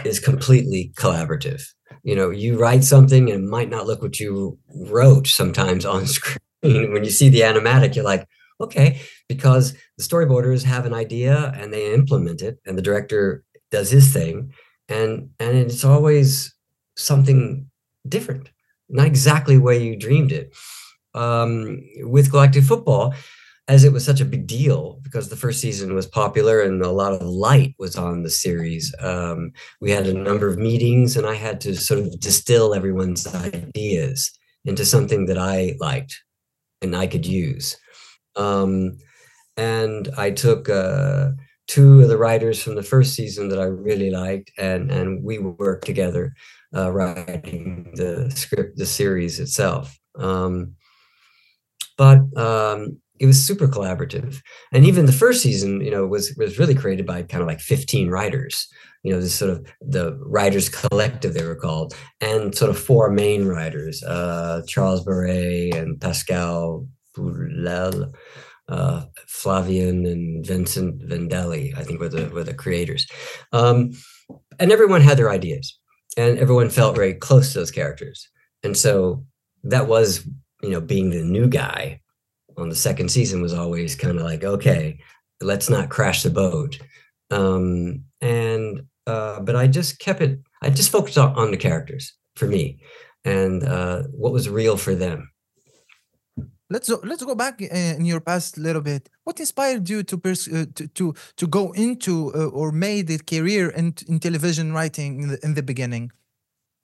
is 0.06 0.20
completely 0.20 0.92
collaborative. 0.96 1.64
You 2.04 2.16
know, 2.16 2.30
you 2.30 2.60
write 2.60 2.84
something 2.84 3.30
and 3.30 3.44
it 3.44 3.48
might 3.48 3.70
not 3.70 3.88
look 3.88 4.02
what 4.02 4.20
you 4.20 4.58
wrote 4.76 5.28
sometimes 5.28 5.86
on 5.86 6.06
screen. 6.08 6.40
When 6.62 7.04
you 7.04 7.10
see 7.10 7.30
the 7.30 7.42
animatic, 7.42 7.96
you're 7.96 8.06
like, 8.06 8.28
okay, 8.62 9.02
because 9.28 9.74
the 9.98 10.04
storyboarders 10.04 10.64
have 10.64 10.86
an 10.86 10.94
idea 10.94 11.54
and 11.58 11.74
they 11.74 11.94
implement 11.94 12.42
it, 12.42 12.60
and 12.66 12.78
the 12.78 12.82
director 12.82 13.44
does 13.72 13.92
his 13.92 14.14
thing, 14.14 14.54
and 14.88 15.30
and 15.40 15.58
it's 15.58 15.84
always 15.84 16.54
something 16.96 17.70
different, 18.08 18.50
not 18.90 19.08
exactly 19.08 19.58
way 19.58 19.84
you 19.84 19.98
dreamed 19.98 20.32
it. 20.32 20.56
Um, 21.16 21.82
with 21.98 22.32
Galactik 22.32 22.64
Football, 22.64 23.14
as 23.68 23.84
it 23.84 23.94
was 23.94 24.04
such 24.04 24.20
a 24.20 24.26
big 24.26 24.46
deal 24.46 25.00
because 25.04 25.30
the 25.30 25.38
first 25.38 25.62
season 25.62 25.96
was 25.96 26.06
popular 26.06 26.62
and 26.62 26.82
a 26.82 26.92
lot 26.92 27.14
of 27.14 27.22
light 27.22 27.74
was 27.80 27.96
on 27.96 28.24
the 28.24 28.30
series. 28.30 28.94
Um, 29.00 29.52
we 29.80 29.90
had 29.90 30.06
a 30.06 30.14
number 30.14 30.48
of 30.48 30.58
meetings, 30.58 31.16
and 31.16 31.26
I 31.26 31.36
had 31.36 31.62
to 31.62 31.76
sort 31.76 32.02
of 32.02 32.20
distill 32.20 32.74
everyone's 32.74 33.26
ideas 33.34 34.32
into 34.66 34.86
something 34.86 35.28
that 35.28 35.38
I 35.38 35.76
liked 35.80 36.22
and 36.82 36.96
I 36.96 37.08
could 37.08 37.26
use. 37.26 37.78
Um, 38.36 38.98
and 39.56 40.10
I 40.18 40.32
took 40.32 40.68
uh, 40.68 41.30
two 41.68 42.02
of 42.02 42.10
the 42.10 42.18
writers 42.18 42.62
from 42.62 42.76
the 42.76 42.84
first 42.84 43.14
season 43.14 43.48
that 43.50 43.60
I 43.60 43.66
really 43.66 44.10
liked, 44.10 44.52
and 44.58 44.92
and 44.92 45.24
we 45.24 45.38
worked 45.38 45.86
together 45.86 46.34
uh, 46.76 46.92
writing 46.92 47.94
the 47.96 48.30
script, 48.32 48.78
the 48.78 48.86
series 48.86 49.40
itself. 49.40 49.98
Um, 50.16 50.76
but 51.98 52.20
um, 52.36 53.00
it 53.24 53.28
was 53.28 53.42
super 53.42 53.70
collaborative, 53.70 54.42
and 54.74 54.86
even 54.86 55.06
the 55.06 55.14
first 55.14 55.42
season, 55.42 55.80
you 55.80 55.90
know, 55.90 56.06
was 56.06 56.36
was 56.36 56.60
really 56.60 56.76
created 56.76 57.06
by 57.06 57.24
kind 57.24 57.42
of 57.42 57.48
like 57.48 57.62
fifteen 57.62 58.10
writers. 58.10 58.68
You 59.02 59.14
know, 59.14 59.22
this 59.22 59.34
sort 59.34 59.52
of 59.52 59.66
the 59.80 60.20
writers 60.26 60.68
collective 60.68 61.34
they 61.34 61.46
were 61.46 61.56
called, 61.56 61.96
and 62.20 62.54
sort 62.54 62.70
of 62.70 62.78
four 62.78 63.10
main 63.10 63.48
writers: 63.48 64.04
uh, 64.04 64.64
Charles 64.68 65.06
Beret 65.06 65.74
and 65.74 66.02
Pascal 66.02 66.86
Boulel, 67.16 68.14
uh, 68.68 69.06
Flavian 69.26 70.06
and 70.06 70.46
Vincent 70.46 71.02
Vendelli, 71.08 71.74
I 71.78 71.84
think 71.84 72.02
were 72.02 72.10
the 72.10 72.28
were 72.28 72.44
the 72.44 72.54
creators. 72.54 73.08
Um, 73.54 73.92
and 74.60 74.70
everyone 74.70 75.00
had 75.00 75.18
their 75.18 75.32
ideas, 75.32 75.80
and 76.18 76.38
everyone 76.38 76.70
felt 76.70 76.94
very 76.94 77.14
close 77.14 77.54
to 77.54 77.60
those 77.60 77.72
characters. 77.72 78.28
And 78.64 78.76
so 78.76 79.26
that 79.64 79.88
was, 79.88 80.28
you 80.62 80.72
know, 80.72 80.82
being 80.82 81.12
the 81.12 81.24
new 81.24 81.48
guy 81.48 82.02
on 82.58 82.70
the 82.70 82.76
second 82.76 83.10
season 83.10 83.42
was 83.42 83.54
always 83.54 83.96
kind 83.96 84.18
of 84.18 84.24
like, 84.24 84.44
okay, 84.44 85.00
let's 85.42 85.70
not 85.70 85.90
crash 85.90 86.24
the 86.24 86.30
boat. 86.30 86.80
Um, 87.32 88.04
and 88.22 88.84
uh, 89.08 89.40
but 89.42 89.56
I 89.56 89.68
just 89.68 90.00
kept 90.00 90.22
it. 90.22 90.40
I 90.62 90.70
just 90.70 90.92
focused 90.92 91.18
on, 91.18 91.36
on 91.36 91.52
the 91.52 91.58
characters 91.58 92.14
for 92.36 92.48
me, 92.48 92.80
and 93.26 93.64
uh, 93.64 94.04
what 94.12 94.34
was 94.34 94.50
real 94.50 94.78
for 94.78 94.96
them. 94.96 95.30
Let's 96.70 96.90
let's 97.04 97.24
go 97.24 97.36
back 97.36 97.62
uh, 97.62 97.98
in 98.00 98.06
your 98.06 98.22
past 98.22 98.58
a 98.58 98.62
little 98.62 98.82
bit. 98.82 99.10
What 99.26 99.40
inspired 99.40 99.90
you 99.90 100.04
to 100.04 100.18
pers- 100.18 100.48
uh, 100.48 100.66
to, 100.76 100.88
to 100.88 101.14
to 101.36 101.48
go 101.48 101.72
into 101.74 102.32
uh, 102.34 102.48
or 102.48 102.72
made 102.72 103.10
a 103.12 103.18
career 103.20 103.70
in, 103.70 103.94
in 104.08 104.20
television 104.20 104.74
writing 104.74 105.22
in 105.24 105.28
the, 105.30 105.40
in 105.44 105.54
the 105.54 105.64
beginning? 105.64 106.12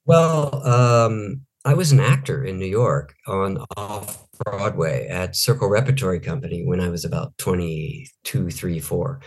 Well, 0.06 0.68
um, 0.68 1.42
I 1.70 1.76
was 1.76 1.92
an 1.92 2.00
actor 2.00 2.44
in 2.44 2.58
New 2.58 2.66
York 2.66 3.14
on 3.28 3.64
off 3.78 4.28
Broadway 4.44 5.08
at 5.08 5.36
Circle 5.36 5.70
Repertory 5.70 6.20
Company 6.20 6.66
when 6.66 6.82
I 6.82 6.90
was 6.90 7.06
about 7.06 7.38
22, 7.38 8.50
3, 8.50 8.80
4. 8.80 9.22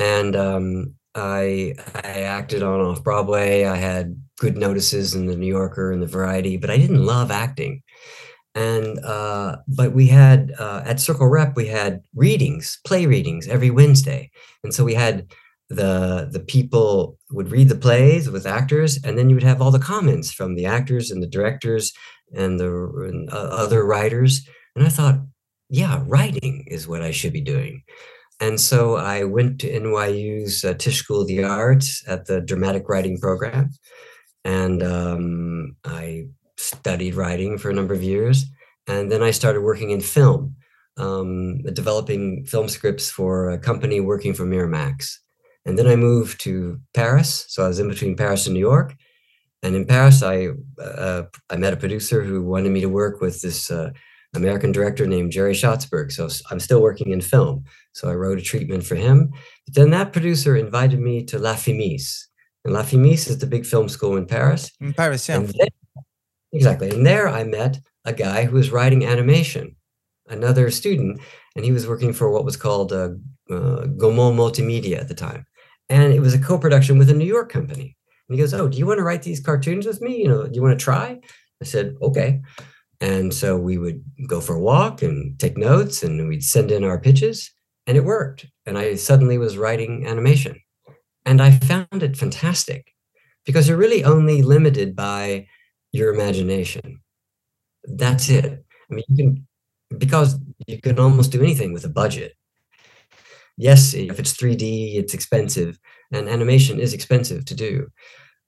And 0.00 0.34
um, 0.34 0.94
I 1.14 1.76
I 1.94 2.22
acted 2.22 2.64
on 2.64 2.80
off 2.80 3.04
Broadway. 3.04 3.66
I 3.66 3.76
had 3.76 4.20
good 4.40 4.56
notices 4.56 5.14
in 5.14 5.26
the 5.26 5.36
New 5.36 5.46
Yorker 5.46 5.92
and 5.92 6.02
the 6.02 6.08
Variety, 6.08 6.56
but 6.56 6.68
I 6.68 6.78
didn't 6.78 7.06
love 7.06 7.30
acting. 7.30 7.80
And 8.56 8.98
uh, 9.04 9.58
but 9.68 9.92
we 9.92 10.08
had 10.08 10.52
uh, 10.58 10.82
at 10.84 10.98
Circle 10.98 11.28
Rep 11.28 11.54
we 11.54 11.68
had 11.68 12.02
readings, 12.12 12.80
play 12.84 13.06
readings 13.06 13.46
every 13.46 13.70
Wednesday, 13.70 14.32
and 14.64 14.74
so 14.74 14.82
we 14.82 14.94
had 14.94 15.28
the 15.68 16.28
the 16.30 16.40
people 16.40 17.18
would 17.30 17.50
read 17.50 17.68
the 17.68 17.74
plays 17.74 18.30
with 18.30 18.46
actors, 18.46 18.98
and 19.02 19.16
then 19.18 19.28
you 19.28 19.36
would 19.36 19.42
have 19.42 19.62
all 19.62 19.70
the 19.70 19.78
comments 19.78 20.32
from 20.32 20.54
the 20.54 20.66
actors 20.66 21.10
and 21.10 21.22
the 21.22 21.26
directors 21.26 21.92
and 22.34 22.60
the 22.60 22.70
and, 23.08 23.30
other 23.30 23.84
writers. 23.84 24.46
And 24.76 24.86
I 24.86 24.90
thought, 24.90 25.20
yeah, 25.68 26.02
writing 26.06 26.64
is 26.66 26.88
what 26.88 27.02
I 27.02 27.10
should 27.10 27.32
be 27.32 27.40
doing. 27.40 27.82
And 28.40 28.60
so 28.60 28.96
I 28.96 29.24
went 29.24 29.60
to 29.60 29.70
NYU's 29.70 30.64
uh, 30.64 30.74
Tisch 30.74 30.98
School 30.98 31.22
of 31.22 31.28
the 31.28 31.44
Arts 31.44 32.02
at 32.06 32.26
the 32.26 32.40
dramatic 32.40 32.88
writing 32.88 33.18
program, 33.18 33.70
and 34.44 34.82
um, 34.82 35.76
I 35.84 36.26
studied 36.56 37.14
writing 37.14 37.58
for 37.58 37.70
a 37.70 37.74
number 37.74 37.94
of 37.94 38.02
years. 38.02 38.44
And 38.86 39.10
then 39.10 39.22
I 39.22 39.30
started 39.30 39.62
working 39.62 39.90
in 39.90 40.00
film, 40.00 40.56
um, 40.96 41.62
developing 41.62 42.44
film 42.44 42.68
scripts 42.68 43.10
for 43.10 43.50
a 43.50 43.58
company 43.58 44.00
working 44.00 44.34
for 44.34 44.44
Miramax. 44.44 45.18
And 45.64 45.78
then 45.78 45.86
I 45.86 45.96
moved 45.96 46.40
to 46.42 46.80
Paris. 46.92 47.46
So 47.48 47.64
I 47.64 47.68
was 47.68 47.78
in 47.78 47.88
between 47.88 48.16
Paris 48.16 48.46
and 48.46 48.54
New 48.54 48.60
York. 48.60 48.94
And 49.62 49.74
in 49.74 49.86
Paris, 49.86 50.22
I 50.22 50.48
uh, 50.78 51.22
I 51.48 51.56
met 51.56 51.72
a 51.72 51.78
producer 51.78 52.22
who 52.22 52.42
wanted 52.42 52.70
me 52.70 52.82
to 52.82 52.88
work 52.88 53.20
with 53.20 53.40
this 53.40 53.70
uh, 53.70 53.90
American 54.34 54.72
director 54.72 55.06
named 55.06 55.32
Jerry 55.32 55.54
Schatzberg. 55.54 56.12
So 56.12 56.28
I'm 56.50 56.60
still 56.60 56.82
working 56.82 57.10
in 57.12 57.20
film. 57.20 57.64
So 57.92 58.10
I 58.10 58.14
wrote 58.14 58.38
a 58.38 58.42
treatment 58.42 58.84
for 58.84 58.94
him. 58.94 59.30
But 59.66 59.74
then 59.74 59.90
that 59.90 60.12
producer 60.12 60.54
invited 60.56 61.00
me 61.00 61.24
to 61.24 61.38
La 61.38 61.54
Femis. 61.54 62.24
And 62.64 62.74
La 62.74 62.82
Femis 62.82 63.28
is 63.28 63.38
the 63.38 63.46
big 63.46 63.64
film 63.64 63.88
school 63.88 64.16
in 64.16 64.26
Paris. 64.26 64.70
In 64.80 64.92
Paris, 64.92 65.28
yeah. 65.28 65.36
And 65.36 65.48
there, 65.48 65.68
exactly. 66.52 66.90
And 66.90 67.06
there 67.06 67.28
I 67.28 67.44
met 67.44 67.78
a 68.04 68.12
guy 68.12 68.44
who 68.44 68.56
was 68.56 68.70
writing 68.70 69.04
animation, 69.04 69.76
another 70.28 70.70
student, 70.70 71.20
and 71.56 71.64
he 71.64 71.72
was 71.72 71.86
working 71.86 72.12
for 72.12 72.30
what 72.30 72.44
was 72.44 72.56
called 72.56 72.92
uh, 72.92 73.10
uh, 73.50 73.86
Gaumont 73.96 74.36
Multimedia 74.36 74.98
at 74.98 75.08
the 75.08 75.14
time. 75.14 75.46
And 75.88 76.12
it 76.12 76.20
was 76.20 76.34
a 76.34 76.38
co 76.38 76.58
production 76.58 76.98
with 76.98 77.10
a 77.10 77.14
New 77.14 77.26
York 77.26 77.50
company. 77.50 77.96
And 78.28 78.36
he 78.36 78.40
goes, 78.40 78.54
Oh, 78.54 78.68
do 78.68 78.78
you 78.78 78.86
want 78.86 78.98
to 78.98 79.04
write 79.04 79.22
these 79.22 79.40
cartoons 79.40 79.86
with 79.86 80.00
me? 80.00 80.22
You 80.22 80.28
know, 80.28 80.46
do 80.46 80.54
you 80.54 80.62
want 80.62 80.78
to 80.78 80.82
try? 80.82 81.20
I 81.60 81.64
said, 81.64 81.94
Okay. 82.02 82.40
And 83.00 83.34
so 83.34 83.58
we 83.58 83.76
would 83.76 84.02
go 84.28 84.40
for 84.40 84.54
a 84.54 84.60
walk 84.60 85.02
and 85.02 85.38
take 85.38 85.58
notes 85.58 86.02
and 86.02 86.28
we'd 86.28 86.44
send 86.44 86.70
in 86.70 86.84
our 86.84 86.98
pitches 86.98 87.50
and 87.86 87.96
it 87.96 88.04
worked. 88.04 88.46
And 88.66 88.78
I 88.78 88.94
suddenly 88.94 89.36
was 89.36 89.58
writing 89.58 90.06
animation. 90.06 90.58
And 91.26 91.42
I 91.42 91.50
found 91.50 92.02
it 92.02 92.16
fantastic 92.16 92.92
because 93.44 93.68
you're 93.68 93.76
really 93.76 94.04
only 94.04 94.42
limited 94.42 94.94
by 94.96 95.46
your 95.92 96.14
imagination. 96.14 97.00
That's 97.84 98.28
it. 98.28 98.64
I 98.90 98.94
mean, 98.94 99.04
you 99.08 99.16
can, 99.16 99.46
because 99.98 100.38
you 100.66 100.80
can 100.80 100.98
almost 100.98 101.32
do 101.32 101.42
anything 101.42 101.72
with 101.72 101.84
a 101.84 101.88
budget. 101.88 102.34
Yes, 103.56 103.94
if 103.94 104.18
it's 104.18 104.32
3D, 104.32 104.96
it's 104.96 105.14
expensive, 105.14 105.78
and 106.12 106.28
animation 106.28 106.80
is 106.80 106.92
expensive 106.94 107.44
to 107.46 107.54
do. 107.54 107.88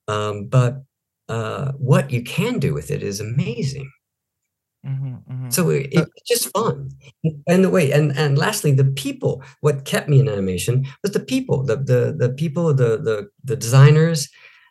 Um, 0.09 0.47
but 0.47 0.83
uh, 1.29 1.73
what 1.79 2.11
you 2.11 2.23
can 2.23 2.59
do 2.59 2.75
with 2.75 2.91
it 2.91 3.03
is 3.03 3.21
amazing. 3.21 3.91
Mhm, 4.87 5.23
mhm. 5.29 5.53
So 5.53 5.71
it, 5.71 5.89
it's 5.91 6.23
just 6.29 6.51
fun. 6.53 6.91
And 7.49 7.65
the 7.65 7.71
way, 7.71 7.91
and 7.93 8.17
and 8.17 8.39
lastly, 8.39 8.73
the 8.73 8.85
people. 8.85 9.43
What 9.61 9.85
kept 9.85 10.09
me 10.09 10.21
in 10.21 10.29
animation 10.29 10.87
was 11.03 11.13
the 11.13 11.21
people, 11.21 11.65
the 11.65 11.77
the 11.77 12.15
the 12.17 12.31
people, 12.31 12.73
the 12.75 12.97
the 12.99 13.29
the 13.45 13.57
designers 13.57 14.29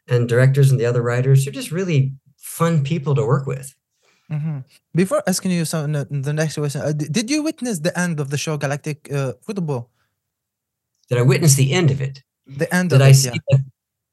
and 0.07 0.29
directors 0.29 0.71
and 0.71 0.79
the 0.79 0.85
other 0.85 1.01
writers. 1.01 1.43
They're 1.43 1.53
just 1.53 1.71
really 1.71 2.13
fun 2.37 2.83
people 2.83 3.15
to 3.15 3.25
work 3.25 3.45
with. 3.47 3.75
Mhm. 4.31 4.63
Before 4.95 5.21
asking 5.27 5.51
you 5.51 5.65
some, 5.65 5.91
the 5.93 6.05
the 6.09 6.33
next 6.33 6.55
question, 6.55 6.81
uh, 6.81 6.93
did 6.93 7.29
you 7.29 7.43
witness 7.43 7.79
the 7.79 7.97
end 7.99 8.19
of 8.19 8.29
the 8.29 8.37
show 8.37 8.57
Galactik 8.57 9.11
uh, 9.13 9.33
Football? 9.45 9.89
Did 11.09 11.17
I 11.19 11.21
witness 11.23 11.55
the 11.55 11.71
end 11.73 11.91
of 11.91 12.01
it? 12.01 12.21
The 12.47 12.73
end 12.73 12.89
Did 12.89 13.01
of 13.01 13.07
I 13.07 13.09
it, 13.09 13.13
see 13.15 13.29
yeah. 13.29 13.57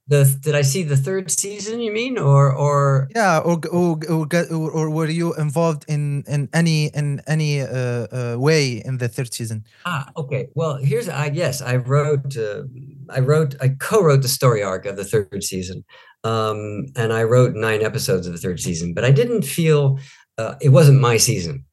the, 0.09 0.25
the 0.25 0.39
Did 0.43 0.55
I 0.55 0.63
see 0.63 0.83
the 0.85 0.97
third 0.97 1.31
season? 1.31 1.81
You 1.81 1.93
mean, 1.93 2.19
or 2.19 2.53
or 2.53 3.09
Yeah, 3.15 3.39
or 3.45 3.59
or 3.71 3.99
or, 4.09 4.27
or 4.51 4.71
or 4.71 4.91
were 4.91 5.09
you 5.11 5.35
involved 5.35 5.85
in 5.89 6.25
in 6.27 6.49
any 6.53 6.87
in 6.95 7.21
any 7.27 7.61
uh, 7.63 8.07
uh, 8.13 8.37
way 8.39 8.83
in 8.85 8.99
the 8.99 9.09
third 9.09 9.33
season? 9.33 9.65
Ah, 9.85 10.11
okay. 10.17 10.49
Well, 10.55 10.77
here's 10.77 11.09
I 11.09 11.27
yes, 11.33 11.63
I 11.63 11.77
wrote 11.77 12.37
uh, 12.37 12.65
I 13.11 13.21
wrote 13.21 13.55
I 13.61 13.69
co-wrote 13.81 14.23
the 14.23 14.29
story 14.29 14.63
arc 14.63 14.87
of 14.87 14.97
the 14.97 15.05
third 15.05 15.43
season. 15.43 15.85
Um, 16.25 16.87
and 16.97 17.13
I 17.13 17.25
wrote 17.25 17.55
nine 17.57 17.83
episodes 17.83 18.27
of 18.27 18.33
the 18.33 18.39
third 18.39 18.61
season, 18.61 18.95
but 18.95 19.05
I 19.05 19.11
didn't 19.11 19.43
feel 19.43 19.99
uh, 20.39 20.55
it 20.61 20.69
wasn't 20.71 21.01
my 21.01 21.17
season. 21.19 21.65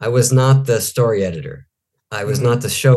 I 0.00 0.08
was 0.08 0.32
not 0.32 0.66
the 0.66 0.80
story 0.80 1.24
editor. 1.24 1.66
I 2.10 2.24
was 2.24 2.40
Mhm. 2.40 2.44
not 2.44 2.60
the 2.62 2.68
show. 2.68 2.96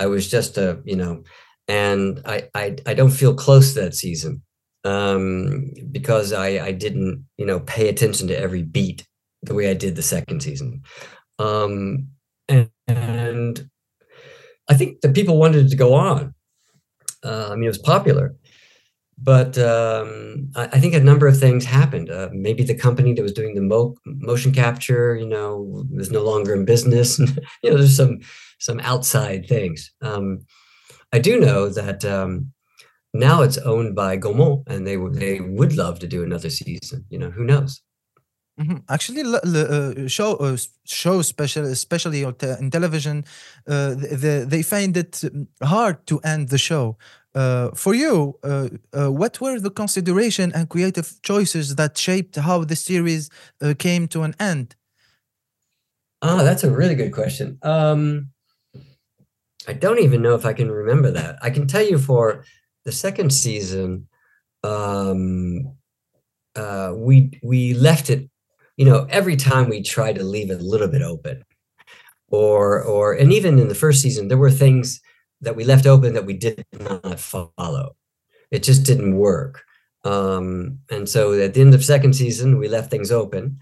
I 0.00 0.06
was 0.06 0.30
just 0.30 0.56
a, 0.56 0.80
you 0.84 0.96
know, 0.96 1.22
and 1.68 2.22
I 2.24 2.48
I, 2.54 2.76
I 2.86 2.94
don't 2.94 3.10
feel 3.10 3.34
close 3.34 3.74
to 3.74 3.82
that 3.82 3.94
season 3.94 4.42
um, 4.84 5.72
because 5.92 6.32
I 6.32 6.48
I 6.68 6.72
didn't, 6.72 7.26
you 7.36 7.44
know, 7.44 7.60
pay 7.60 7.88
attention 7.88 8.26
to 8.28 8.38
every 8.38 8.62
beat 8.62 9.06
the 9.42 9.54
way 9.54 9.70
I 9.70 9.74
did 9.74 9.96
the 9.96 10.02
second 10.02 10.42
season. 10.42 10.82
Um, 11.38 12.08
and, 12.48 12.70
and 12.88 13.70
I 14.68 14.74
think 14.74 15.02
the 15.02 15.10
people 15.10 15.38
wanted 15.38 15.68
to 15.68 15.76
go 15.76 15.94
on. 15.94 16.34
Uh, 17.22 17.50
I 17.50 17.54
mean, 17.54 17.64
it 17.64 17.68
was 17.68 17.78
popular, 17.78 18.34
but 19.18 19.58
um, 19.58 20.50
I, 20.56 20.64
I 20.72 20.80
think 20.80 20.94
a 20.94 21.00
number 21.00 21.26
of 21.26 21.38
things 21.38 21.66
happened. 21.66 22.10
Uh, 22.10 22.30
maybe 22.32 22.62
the 22.64 22.74
company 22.74 23.12
that 23.12 23.22
was 23.22 23.34
doing 23.34 23.54
the 23.54 23.60
mo- 23.60 23.96
motion 24.06 24.52
capture, 24.52 25.14
you 25.14 25.26
know, 25.26 25.84
was 25.90 26.10
no 26.10 26.22
longer 26.22 26.54
in 26.54 26.64
business. 26.64 27.18
you 27.62 27.70
know, 27.70 27.76
there's 27.76 27.96
some 27.96 28.20
some 28.60 28.80
outside 28.80 29.46
things. 29.48 29.92
Um, 30.02 30.40
I 31.12 31.18
do 31.18 31.40
know 31.40 31.68
that 31.70 32.04
um, 32.04 32.52
now 33.14 33.42
it's 33.42 33.58
owned 33.58 33.94
by 33.94 34.16
Gaumont, 34.18 34.64
and 34.68 34.86
they 34.86 34.96
would 34.96 35.14
they 35.14 35.40
would 35.40 35.76
love 35.76 35.98
to 36.00 36.06
do 36.06 36.22
another 36.22 36.50
season. 36.50 37.04
You 37.10 37.18
know, 37.18 37.30
who 37.30 37.44
knows? 37.44 37.82
Mhm. 38.60 38.82
Actually, 38.90 39.22
uh, 39.22 40.06
show 40.08 40.36
uh, 40.36 40.52
s- 40.52 40.68
shows 40.84 41.26
special, 41.28 41.64
especially 41.64 42.22
in 42.24 42.70
television, 42.70 43.24
uh, 43.66 43.94
th- 43.94 44.20
the, 44.20 44.44
they 44.46 44.62
find 44.62 44.96
it 44.96 45.12
mm, 45.12 45.46
hard 45.62 46.06
to 46.06 46.18
end 46.20 46.48
the 46.50 46.58
show. 46.58 46.98
Uh, 47.34 47.70
for 47.74 47.94
you, 47.94 48.34
uh, 48.42 48.68
uh, 48.92 49.10
what 49.10 49.40
were 49.40 49.58
the 49.60 49.70
consideration 49.70 50.52
and 50.52 50.68
creative 50.68 51.08
choices 51.22 51.76
that 51.76 51.96
shaped 51.96 52.36
how 52.36 52.64
the 52.64 52.76
series 52.76 53.30
uh, 53.62 53.72
came 53.78 54.06
to 54.08 54.22
an 54.22 54.34
end? 54.38 54.76
Ah, 56.22 56.42
that's 56.42 56.64
a 56.64 56.70
really 56.70 56.94
good 56.94 57.12
question. 57.12 57.58
Um, 57.62 58.30
I 59.70 59.72
don't 59.72 60.00
even 60.00 60.20
know 60.20 60.34
if 60.34 60.44
I 60.44 60.52
can 60.52 60.68
remember 60.68 61.12
that. 61.12 61.38
I 61.42 61.50
can 61.50 61.68
tell 61.68 61.80
you 61.80 61.96
for 61.96 62.44
the 62.84 62.90
second 62.90 63.32
season, 63.32 64.08
um, 64.64 65.76
uh, 66.56 66.92
we 66.96 67.30
we 67.44 67.74
left 67.74 68.10
it. 68.10 68.28
You 68.76 68.86
know, 68.86 69.06
every 69.08 69.36
time 69.36 69.68
we 69.68 69.80
tried 69.80 70.16
to 70.16 70.24
leave 70.24 70.50
it 70.50 70.60
a 70.60 70.64
little 70.64 70.88
bit 70.88 71.02
open, 71.02 71.44
or 72.26 72.82
or 72.82 73.12
and 73.12 73.32
even 73.32 73.60
in 73.60 73.68
the 73.68 73.76
first 73.76 74.02
season, 74.02 74.26
there 74.26 74.38
were 74.38 74.50
things 74.50 75.00
that 75.40 75.54
we 75.54 75.62
left 75.62 75.86
open 75.86 76.14
that 76.14 76.26
we 76.26 76.34
did 76.34 76.64
not 76.80 77.20
follow. 77.20 77.94
It 78.50 78.64
just 78.64 78.84
didn't 78.84 79.18
work. 79.18 79.62
Um, 80.02 80.80
and 80.90 81.08
so 81.08 81.32
at 81.34 81.54
the 81.54 81.60
end 81.60 81.74
of 81.74 81.84
second 81.84 82.14
season, 82.14 82.58
we 82.58 82.66
left 82.66 82.90
things 82.90 83.12
open. 83.12 83.60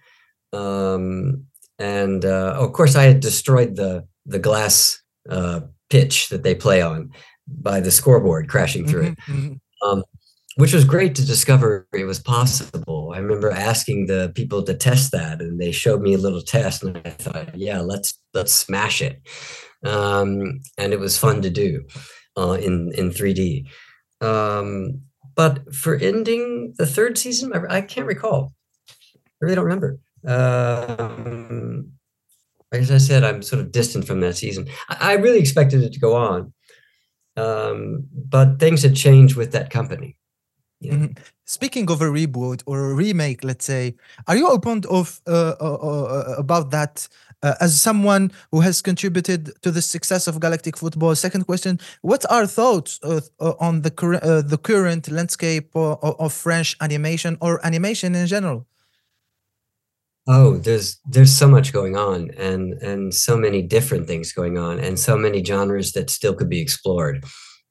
Um, 0.55 1.45
and 1.79 2.25
uh, 2.25 2.55
of 2.57 2.73
course, 2.73 2.97
I 2.97 3.03
had 3.03 3.21
destroyed 3.21 3.77
the 3.77 4.07
the 4.25 4.39
glass 4.39 5.03
uh, 5.29 5.61
pitch 5.91 6.29
that 6.29 6.43
they 6.43 6.55
play 6.55 6.81
on 6.83 7.11
by 7.47 7.81
the 7.81 7.91
scoreboard 7.91 8.49
crashing 8.49 8.87
through 8.87 9.03
it, 9.07 9.19
Mhm, 9.27 9.59
mhm. 9.83 10.03
which 10.57 10.73
was 10.75 10.85
great 10.85 11.15
to 11.15 11.25
discover 11.25 11.87
it 11.95 12.05
was 12.05 12.19
possible. 12.21 13.13
I 13.15 13.19
remember 13.19 13.51
asking 13.51 14.07
the 14.07 14.33
people 14.35 14.63
to 14.65 14.75
test 14.75 15.13
that, 15.13 15.41
and 15.41 15.59
they 15.61 15.73
showed 15.73 16.03
me 16.03 16.15
a 16.15 16.19
little 16.19 16.43
test, 16.43 16.83
and 16.83 17.01
I 17.05 17.11
thought, 17.11 17.57
yeah, 17.57 17.81
let's 17.81 18.19
let's 18.35 18.53
smash 18.53 19.01
it. 19.01 19.21
Um, 19.85 20.61
and 20.77 20.93
it 20.93 20.99
was 21.01 21.17
fun 21.17 21.41
to 21.43 21.51
do 21.51 21.85
uh, 22.37 22.59
in 22.61 22.93
in 22.95 23.11
3D. 23.11 23.67
Um, 24.21 25.03
but 25.37 25.73
for 25.75 25.95
ending 25.95 26.75
the 26.79 26.87
third 26.87 27.17
season, 27.17 27.53
I, 27.55 27.77
I 27.77 27.81
can't 27.81 28.07
recall. 28.09 28.53
I 28.91 29.21
really 29.41 29.55
don't 29.55 29.65
remember. 29.65 30.01
Um, 30.27 31.93
as 32.73 32.91
I 32.91 32.99
said, 32.99 33.25
I'm 33.25 33.43
sort 33.43 33.61
of 33.61 33.73
distant 33.73 34.07
from 34.07 34.21
that 34.21 34.37
season. 34.37 34.69
I, 34.89 35.13
I 35.13 35.15
really 35.15 35.39
expected 35.39 35.83
it 35.83 35.93
to 35.95 36.01
go 36.01 36.15
on, 36.17 36.53
um, 37.37 38.05
but 38.13 38.59
things 38.59 38.83
had 38.83 38.97
changed 38.97 39.37
with 39.37 39.53
that 39.53 39.71
company. 39.71 40.17
Yeah. 40.81 40.95
Mhm. 40.95 41.19
Speaking 41.47 41.91
of 41.91 42.03
a 42.03 42.07
reboot 42.07 42.63
or 42.67 42.91
a 42.91 42.95
remake, 42.95 43.43
let's 43.45 43.65
say, 43.65 43.97
are 44.29 44.37
you 44.37 44.49
open 44.49 44.83
of 44.91 45.21
uh, 45.27 45.55
uh, 45.61 45.75
uh, 45.75 46.35
about 46.39 46.71
that 46.71 47.09
uh, 47.43 47.55
as 47.61 47.81
someone 47.81 48.31
who 48.53 48.61
has 48.61 48.83
contributed 48.83 49.53
to 49.63 49.71
the 49.73 49.83
success 49.83 50.29
of 50.29 50.37
Galactik 50.41 50.77
Football? 50.79 51.15
Second 51.17 51.47
question: 51.47 51.81
What 52.03 52.25
are 52.31 52.47
thoughts 52.47 53.01
uh, 53.03 53.21
uh, 53.41 53.55
on 53.61 53.83
the 53.83 53.91
cur- 53.91 54.21
uh, 54.23 54.43
the 54.43 54.59
current 54.59 55.11
landscape 55.11 55.75
uh, 55.75 55.97
of 56.25 56.33
French 56.33 56.77
animation 56.81 57.39
or 57.41 57.65
animation 57.67 58.15
in 58.15 58.27
general? 58.29 58.67
Oh, 60.29 60.59
there's 60.59 61.01
there's 61.07 61.35
so 61.35 61.49
much 61.49 61.73
going 61.73 61.97
on, 61.97 62.31
and 62.37 62.75
and 62.83 63.15
so 63.15 63.37
many 63.37 63.63
different 63.63 64.07
things 64.07 64.33
going 64.33 64.59
on, 64.59 64.79
and 64.79 64.99
so 64.99 65.17
many 65.17 65.43
genres 65.45 65.93
that 65.93 66.11
still 66.11 66.35
could 66.35 66.51
be 66.51 66.61
explored. 66.61 67.25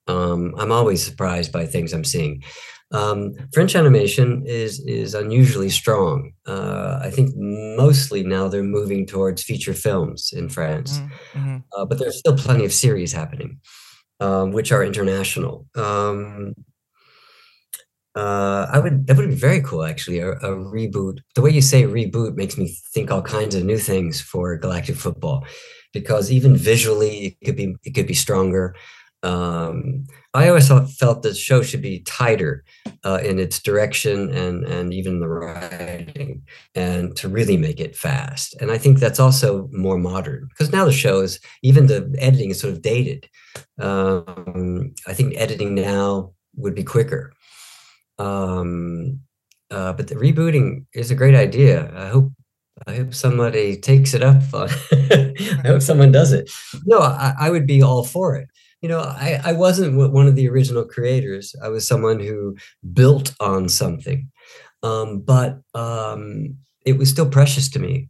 Um, 0.07 0.53
I'm 0.57 0.71
always 0.71 1.03
surprised 1.05 1.51
by 1.51 1.65
things 1.67 1.93
I'm 1.93 2.03
seeing. 2.05 2.43
Um, 2.91 3.33
French 3.53 3.75
animation 3.75 4.43
is 4.47 4.79
is 4.87 5.13
unusually 5.13 5.69
strong. 5.69 6.31
Uh, 6.47 6.99
I 7.03 7.11
think 7.11 7.31
mostly 7.35 8.23
now 8.23 8.47
they're 8.47 8.63
moving 8.63 9.05
towards 9.05 9.43
feature 9.43 9.73
films 9.73 10.31
in 10.33 10.49
France, 10.49 10.99
Mhm, 10.99 11.11
mhm. 11.35 11.63
uh, 11.77 11.85
but 11.85 11.99
there's 11.99 12.17
still 12.19 12.37
plenty 12.37 12.65
of 12.65 12.73
series 12.73 13.13
happening, 13.13 13.59
um, 14.19 14.51
which 14.51 14.71
are 14.71 14.83
international. 14.83 15.67
Uh, 18.17 18.67
I 18.73 18.79
would 18.79 19.05
that 19.05 19.15
would 19.15 19.29
be 19.29 19.35
very 19.35 19.61
cool 19.61 19.83
actually 19.83 20.17
a, 20.17 20.31
a 20.31 20.51
reboot. 20.55 21.19
The 21.35 21.41
way 21.43 21.51
you 21.51 21.61
say 21.61 21.83
reboot 21.83 22.35
makes 22.35 22.57
me 22.57 22.75
think 22.93 23.11
all 23.11 23.21
kinds 23.21 23.53
of 23.53 23.63
new 23.63 23.77
things 23.77 24.19
for 24.19 24.59
Galactik 24.59 24.97
Football, 24.97 25.45
because 25.93 26.31
even 26.31 26.57
visually 26.57 27.37
it 27.39 27.45
could 27.45 27.55
be 27.55 27.75
it 27.83 27.91
could 27.93 28.07
be 28.07 28.15
stronger. 28.15 28.75
Um, 29.21 30.07
I 30.33 30.47
always 30.47 30.67
felt 30.67 31.21
the 31.21 31.33
show 31.33 31.61
should 31.61 31.81
be 31.81 31.99
tighter 31.99 32.63
uh, 33.03 33.19
in 33.23 33.37
its 33.37 33.61
direction 33.61 34.31
and 34.31 34.65
and 34.65 34.93
even 34.93 35.19
the 35.19 35.27
writing, 35.27 36.41
and 36.73 37.15
to 37.17 37.29
really 37.29 37.57
make 37.57 37.79
it 37.79 37.95
fast. 37.95 38.55
And 38.59 38.71
I 38.71 38.79
think 38.79 38.97
that's 38.97 39.19
also 39.19 39.69
more 39.71 39.99
modern 39.99 40.47
because 40.49 40.71
now 40.71 40.85
the 40.85 40.91
show 40.91 41.21
is 41.21 41.39
even 41.61 41.85
the 41.85 42.11
editing 42.17 42.49
is 42.49 42.59
sort 42.59 42.73
of 42.73 42.81
dated. 42.81 43.29
Um, 43.79 44.95
I 45.05 45.13
think 45.13 45.35
editing 45.35 45.75
now 45.75 46.33
would 46.55 46.73
be 46.73 46.83
quicker. 46.83 47.31
Um, 48.19 49.21
uh, 49.69 49.93
but 49.93 50.07
the 50.07 50.15
rebooting 50.15 50.85
is 50.93 51.11
a 51.11 51.15
great 51.15 51.35
idea. 51.35 51.91
I 51.95 52.07
hope 52.07 52.31
I 52.85 52.95
hope 52.95 53.13
somebody 53.13 53.75
takes 53.77 54.13
it 54.13 54.23
up. 54.23 54.41
On 54.53 54.69
I 54.91 55.63
hope 55.65 55.81
someone 55.81 56.11
does 56.11 56.31
it. 56.31 56.51
No, 56.85 56.99
I, 56.99 57.33
I 57.39 57.49
would 57.49 57.65
be 57.65 57.81
all 57.81 58.03
for 58.03 58.35
it. 58.35 58.47
You 58.81 58.89
know, 58.89 58.99
I, 58.99 59.41
I 59.43 59.53
wasn't 59.53 59.97
one 60.13 60.27
of 60.27 60.35
the 60.35 60.47
original 60.47 60.85
creators. 60.85 61.55
I 61.63 61.69
was 61.69 61.87
someone 61.87 62.19
who 62.19 62.55
built 62.93 63.33
on 63.39 63.69
something, 63.69 64.29
um, 64.83 65.21
but 65.21 65.59
um, 65.73 66.57
it 66.85 66.97
was 66.97 67.09
still 67.09 67.27
precious 67.27 67.69
to 67.71 67.79
me. 67.79 68.09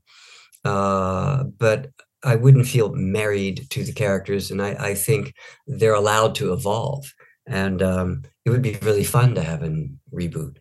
Uh, 0.66 1.44
but 1.44 1.92
I 2.24 2.36
wouldn't 2.36 2.68
feel 2.68 2.94
married 2.94 3.68
to 3.70 3.84
the 3.84 3.94
characters, 3.94 4.52
and 4.52 4.62
I, 4.62 4.76
I 4.78 4.94
think 4.94 5.34
they're 5.68 5.94
allowed 5.94 6.36
to 6.36 6.52
evolve. 6.52 7.14
And 7.48 7.82
um, 7.82 8.24
it 8.48 8.50
would 8.50 8.62
be 8.62 8.78
really 8.82 9.04
fun 9.04 9.36
to 9.36 9.44
have 9.44 9.62
a 9.62 9.72
reboot. 10.20 10.56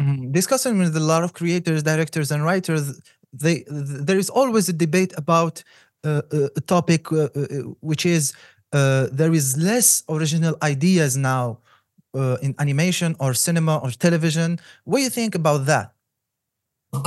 Mhm. 0.00 0.32
Discussing 0.32 0.78
with 0.78 0.96
a 0.96 1.06
lot 1.12 1.22
of 1.22 1.30
creators, 1.40 1.82
directors, 1.82 2.32
and 2.32 2.40
writers, 2.48 3.00
they 3.32 3.56
th- 3.60 4.02
there 4.08 4.18
is 4.18 4.28
always 4.40 4.68
a 4.68 4.72
debate 4.72 5.12
about 5.16 5.62
uh, 6.04 6.22
uh, 6.32 6.48
a 6.60 6.62
topic 6.74 7.02
uh, 7.12 7.28
uh, 7.40 7.46
which 7.90 8.04
is 8.04 8.32
uh, 8.72 9.06
there 9.12 9.32
is 9.40 9.56
less 9.56 10.02
original 10.08 10.54
ideas 10.74 11.16
now 11.16 11.44
uh, 12.20 12.36
in 12.42 12.50
animation 12.58 13.14
or 13.20 13.34
cinema 13.34 13.74
or 13.78 13.90
television. 14.06 14.58
What 14.84 14.98
do 14.98 15.04
you 15.04 15.14
think 15.20 15.34
about 15.36 15.66
that? 15.66 15.92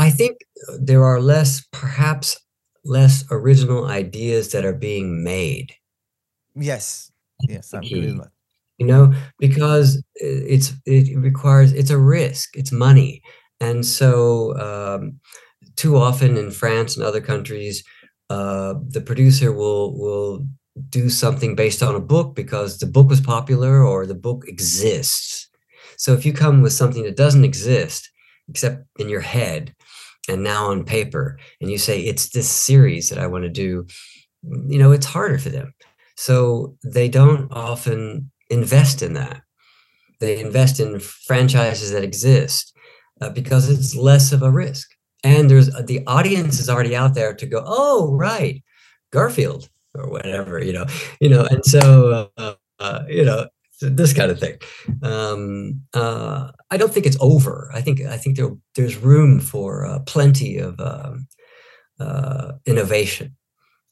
I 0.08 0.10
think 0.10 0.34
there 0.80 1.04
are 1.04 1.19
less, 1.19 1.51
perhaps 1.71 2.39
less 2.86 3.25
original 3.30 3.86
ideas 4.01 4.51
that 4.54 4.63
are 4.63 4.80
being 4.89 5.23
made. 5.23 5.67
Yes, 6.56 7.12
yes, 7.54 7.73
I 7.73 7.80
agree 7.80 8.08
with 8.08 8.17
that. 8.21 8.32
You 8.77 8.85
know 8.85 9.13
because 9.39 10.03
it's 10.15 10.73
it 10.85 11.17
requires 11.17 11.73
it's 11.73 11.89
a 11.89 11.97
risk 11.97 12.49
it's 12.55 12.71
money 12.71 13.21
and 13.59 13.85
so 13.85 14.57
um, 14.59 15.19
too 15.75 15.97
often 15.97 16.38
in 16.38 16.51
france 16.51 16.95
and 16.95 17.05
other 17.05 17.21
countries 17.21 17.83
uh, 18.29 18.73
the 18.89 19.01
producer 19.01 19.51
will 19.53 19.97
will 19.97 20.45
do 20.89 21.09
something 21.09 21.55
based 21.55 21.81
on 21.81 21.95
a 21.95 21.99
book 21.99 22.35
because 22.35 22.77
the 22.79 22.85
book 22.85 23.09
was 23.09 23.21
popular 23.21 23.83
or 23.83 24.05
the 24.05 24.15
book 24.15 24.43
exists. 24.47 25.49
So 25.97 26.13
if 26.13 26.25
you 26.25 26.33
come 26.33 26.61
with 26.61 26.73
something 26.73 27.03
that 27.03 27.15
doesn't 27.15 27.45
exist 27.45 28.09
except 28.49 28.83
in 28.99 29.09
your 29.09 29.21
head 29.21 29.73
and 30.27 30.43
now 30.43 30.71
on 30.71 30.83
paper, 30.83 31.39
and 31.61 31.71
you 31.71 31.77
say 31.77 32.01
it's 32.01 32.29
this 32.29 32.49
series 32.49 33.09
that 33.09 33.19
I 33.19 33.27
want 33.27 33.43
to 33.43 33.49
do, 33.49 33.85
you 34.67 34.77
know, 34.77 34.91
it's 34.91 35.05
harder 35.05 35.38
for 35.38 35.49
them. 35.49 35.73
So 36.17 36.77
they 36.83 37.07
don't 37.07 37.51
often 37.51 38.31
invest 38.49 39.01
in 39.01 39.13
that. 39.13 39.41
They 40.19 40.39
invest 40.39 40.79
in 40.79 40.99
franchises 40.99 41.91
that 41.91 42.03
exist 42.03 42.75
uh, 43.21 43.29
because 43.29 43.69
it's 43.69 43.95
less 43.95 44.31
of 44.31 44.41
a 44.41 44.51
risk. 44.51 44.91
And 45.23 45.49
there's 45.49 45.73
uh, 45.73 45.81
the 45.81 46.05
audience 46.08 46.60
is 46.60 46.69
already 46.69 46.95
out 46.95 47.15
there 47.15 47.34
to 47.34 47.45
go, 47.45 47.63
oh, 47.65 48.15
right, 48.15 48.63
Garfield 49.12 49.69
or 49.93 50.10
whatever, 50.10 50.63
you 50.63 50.73
know, 50.73 50.86
you 51.19 51.29
know, 51.29 51.47
and 51.49 51.65
so, 51.65 52.29
uh, 52.38 52.53
uh, 52.79 53.03
you 53.08 53.25
know, 53.25 53.47
this 53.81 54.13
kind 54.13 54.31
of 54.31 54.39
thing. 54.39 54.58
Um, 55.01 55.81
uh, 55.93 56.51
I 56.71 56.77
don't 56.77 56.93
think 56.93 57.05
it's 57.05 57.17
over. 57.19 57.71
I 57.73 57.81
think 57.81 58.01
I 58.01 58.17
think 58.17 58.38
there 58.38 58.51
there's 58.75 58.97
room 58.97 59.39
for 59.39 59.86
uh, 59.86 59.99
plenty 59.99 60.58
of 60.58 60.79
um, 60.79 61.27
innovation. 62.65 63.36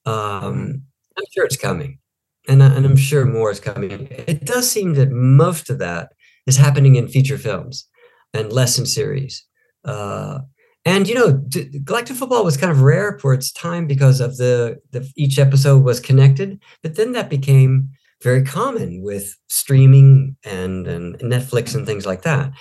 Um, 0.05 0.83
I'm 1.17 1.25
sure 1.33 1.45
it's 1.45 1.57
coming, 1.57 1.99
and 2.47 2.61
and 2.61 2.85
I'm 2.85 2.95
sure 2.97 3.25
more 3.25 3.51
is 3.51 3.59
coming. 3.59 4.07
It 4.27 4.45
does 4.45 4.69
seem 4.69 4.93
that 4.95 5.11
most 5.11 5.69
of 5.69 5.79
that 5.79 6.11
is 6.45 6.57
happening 6.57 6.95
in 6.95 7.07
feature 7.07 7.37
films 7.37 7.87
and 8.33 8.51
less 8.51 8.77
in 8.77 8.85
series. 8.85 9.45
Uh, 9.85 10.39
and 10.85 11.07
you 11.07 11.15
know, 11.15 11.33
Galactik 11.33 12.15
Football 12.15 12.43
was 12.43 12.57
kind 12.57 12.71
of 12.71 12.81
rare 12.81 13.17
for 13.19 13.33
its 13.33 13.51
time 13.51 13.87
because 13.87 14.19
of 14.19 14.37
the, 14.37 14.79
the 14.91 15.09
each 15.15 15.39
episode 15.39 15.83
was 15.83 15.99
connected. 15.99 16.61
But 16.81 16.95
then 16.95 17.13
that 17.13 17.29
became 17.29 17.89
very 18.21 18.43
common 18.43 19.01
with 19.01 19.37
streaming 19.47 20.35
and 20.43 20.87
and 20.87 21.15
Netflix 21.19 21.75
and 21.75 21.85
things 21.85 22.05
like 22.05 22.23
that. 22.23 22.51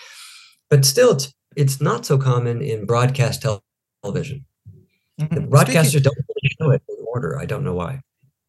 But 0.71 0.85
still, 0.85 1.13
it's 1.13 1.33
it's 1.57 1.81
not 1.81 2.07
so 2.07 2.17
common 2.17 2.63
in 2.63 2.87
broadcast 2.87 3.45
television. 4.03 4.45
Mm-hmm. 5.21 5.35
The 5.35 5.41
broadcasters 5.41 5.87
Speaking- 5.87 6.03
don't 6.03 6.17
really 6.29 6.51
show 6.61 6.71
it 6.71 6.83
in 6.89 7.05
order. 7.09 7.39
I 7.39 7.47
don't 7.47 7.65
know 7.65 7.75
why. 7.75 8.01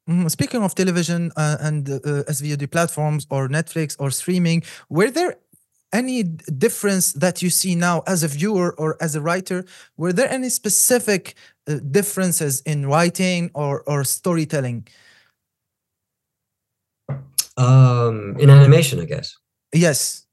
Mm, 0.09 0.29
speaking 0.29 0.61
of 0.63 0.75
television 0.75 1.31
uh, 1.37 1.57
and 1.61 1.89
uh, 1.89 2.23
SVOD 2.27 2.69
platforms 2.69 3.25
or 3.29 3.47
Netflix 3.47 3.95
or 3.99 4.11
streaming, 4.11 4.63
were 4.89 5.09
there 5.09 5.37
any 5.93 6.23
difference 6.23 7.13
that 7.13 7.41
you 7.41 7.49
see 7.49 7.75
now 7.75 8.03
as 8.05 8.23
a 8.23 8.27
viewer 8.27 8.73
or 8.77 8.97
as 8.99 9.15
a 9.15 9.21
writer? 9.21 9.63
Were 9.95 10.11
there 10.11 10.29
any 10.29 10.49
specific 10.49 11.35
uh, 11.67 11.75
differences 11.89 12.61
in 12.61 12.87
writing 12.87 13.51
or, 13.53 13.83
or 13.83 14.03
storytelling? 14.03 14.87
Um, 17.55 18.35
in 18.39 18.49
animation, 18.49 18.99
I 18.99 19.05
guess. 19.05 19.37
Yes. 19.71 20.25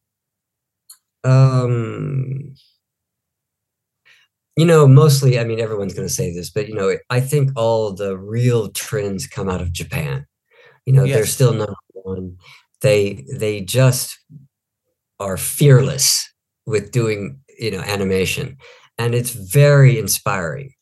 Um, 1.22 2.54
you 4.60 4.66
know, 4.66 4.86
mostly, 4.86 5.38
I 5.38 5.44
mean, 5.44 5.60
everyone's 5.60 5.94
going 5.94 6.06
to 6.06 6.12
say 6.12 6.32
this, 6.32 6.50
but, 6.50 6.68
you 6.68 6.74
know, 6.74 6.96
I 7.08 7.20
think 7.20 7.50
all 7.56 7.92
the 7.92 8.18
real 8.18 8.68
trends 8.68 9.26
come 9.26 9.48
out 9.48 9.60
of 9.60 9.72
Japan. 9.72 10.26
You 10.86 10.92
know, 10.92 11.04
yes. 11.04 11.16
they're 11.16 11.26
still 11.26 11.52
number 11.52 11.76
one. 11.92 12.36
They, 12.82 13.24
they 13.32 13.60
just 13.60 14.18
are 15.18 15.36
fearless 15.36 16.30
with 16.66 16.90
doing 16.90 17.40
you 17.58 17.70
know 17.70 17.80
animation 17.80 18.56
and 18.98 19.14
it's 19.14 19.30
very 19.30 19.98
inspiring 19.98 20.72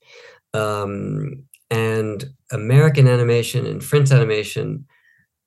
um, 0.55 1.45
and 1.71 2.25
american 2.53 3.09
animation 3.09 3.67
and 3.67 3.85
french 3.85 4.13
animation 4.13 4.87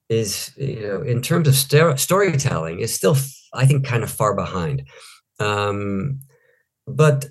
is 0.09 0.51
you 0.57 0.81
know 0.81 1.01
in 1.01 1.21
terms 1.21 1.47
of 1.47 1.55
st- 1.55 1.99
storytelling 1.99 2.79
is 2.79 2.93
still 2.93 3.15
i 3.53 3.65
think 3.65 3.85
kind 3.85 4.03
of 4.03 4.11
far 4.11 4.35
behind 4.35 4.83
um, 5.39 6.19
but 6.85 7.25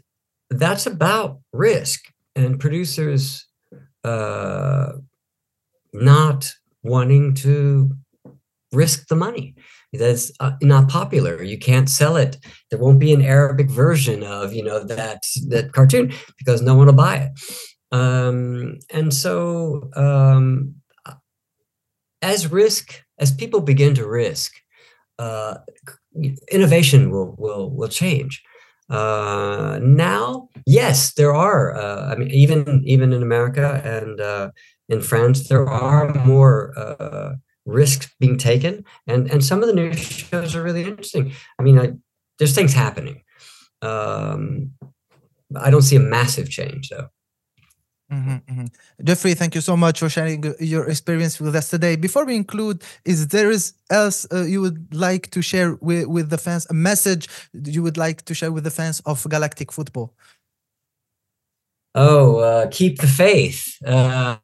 that's 0.51 0.87
about 0.87 1.41
risk. 1.53 2.05
And 2.37 2.61
producers 2.61 3.47
uh, 4.05 4.93
not 5.93 6.53
wanting 6.83 7.35
to 7.35 7.93
risk 8.73 9.09
the 9.09 9.17
money. 9.17 9.55
That's 9.93 10.31
uh, 10.39 10.53
not 10.63 10.89
popular. 10.89 11.43
You 11.43 11.59
can't 11.59 11.91
sell 11.91 12.17
it. 12.17 12.37
There 12.71 12.79
won't 12.79 13.01
be 13.01 13.13
an 13.13 13.23
arabic 13.23 13.69
version 13.69 14.23
of 14.23 14.53
you 14.55 14.63
know 14.63 14.85
that 14.85 15.27
that 15.49 15.73
cartoon 15.73 16.13
because 16.39 16.63
no 16.63 16.77
one 16.77 16.87
will 16.87 16.93
buy 16.93 17.17
it. 17.17 17.33
Um, 17.93 18.79
and 18.93 19.13
so 19.13 19.91
um, 19.97 20.77
as 22.23 22.47
risk 22.47 23.03
as 23.19 23.33
people 23.33 23.61
begin 23.61 23.95
to 23.97 24.07
risk 24.07 24.53
uh, 25.19 25.57
innovation 26.51 27.11
will 27.11 27.35
will 27.37 27.71
will 27.71 27.89
change 27.89 28.43
uh, 28.91 29.79
now 29.83 30.49
yes 30.67 31.15
there 31.15 31.35
are 31.35 31.75
uh, 31.75 32.13
i 32.13 32.17
mean 32.17 32.31
even 32.31 32.83
even 32.85 33.13
in 33.13 33.23
america 33.23 33.81
and 33.85 34.21
uh, 34.21 34.51
in 34.89 35.01
france 35.01 35.49
there 35.49 35.69
are 35.69 36.13
more 36.27 36.73
uh, 36.77 37.35
risks 37.67 38.11
being 38.19 38.37
taken. 38.37 38.85
And 39.07 39.31
and 39.31 39.45
some 39.45 39.63
of 39.63 39.69
the 39.69 39.75
new 39.75 39.93
shows 39.95 40.55
are 40.57 40.63
really 40.63 40.85
interesting. 40.85 41.33
I 41.59 41.63
mean 41.63 41.79
I, 41.79 41.93
there's 42.39 42.55
things 42.55 42.75
happening. 42.75 43.23
Um 43.83 44.73
i 45.57 45.69
don't 45.69 45.83
see 45.83 45.97
a 45.97 46.01
massive 46.01 46.49
change 46.49 46.91
though 46.91 47.09
mm-hmm, 48.13 48.31
mm-hmm. 48.31 49.05
Jeffrey, 49.05 49.35
thank 49.35 49.55
you 49.55 49.61
so 49.61 49.77
much 49.77 50.01
for 50.01 50.09
sharing 50.09 50.43
your 50.59 50.89
experience 50.89 51.41
with 51.41 51.55
us 51.57 51.71
today. 51.71 51.97
Before 51.97 52.25
we 52.25 52.37
include, 52.37 52.83
is 53.05 53.29
there 53.29 53.51
is 53.51 53.75
else 53.91 54.27
uh, 54.33 54.45
you 54.45 54.61
would 54.61 54.95
like 54.95 55.31
to 55.31 55.43
share 55.43 55.77
with, 55.81 56.07
with 56.07 56.31
the 56.31 56.39
fans, 56.39 56.67
a 56.71 56.75
message 56.75 57.29
you 57.53 57.83
would 57.83 57.97
like 57.97 58.25
to 58.27 58.35
share 58.35 58.53
with 58.53 58.65
the 58.65 58.71
fans 58.71 59.01
of 59.07 59.23
Galactik 59.25 59.73
Football? 59.73 60.13
Oh, 61.95 62.37
uh, 62.39 62.69
keep 62.71 63.01
the 63.01 63.07
faith. 63.07 63.77
Uh, 63.85 64.37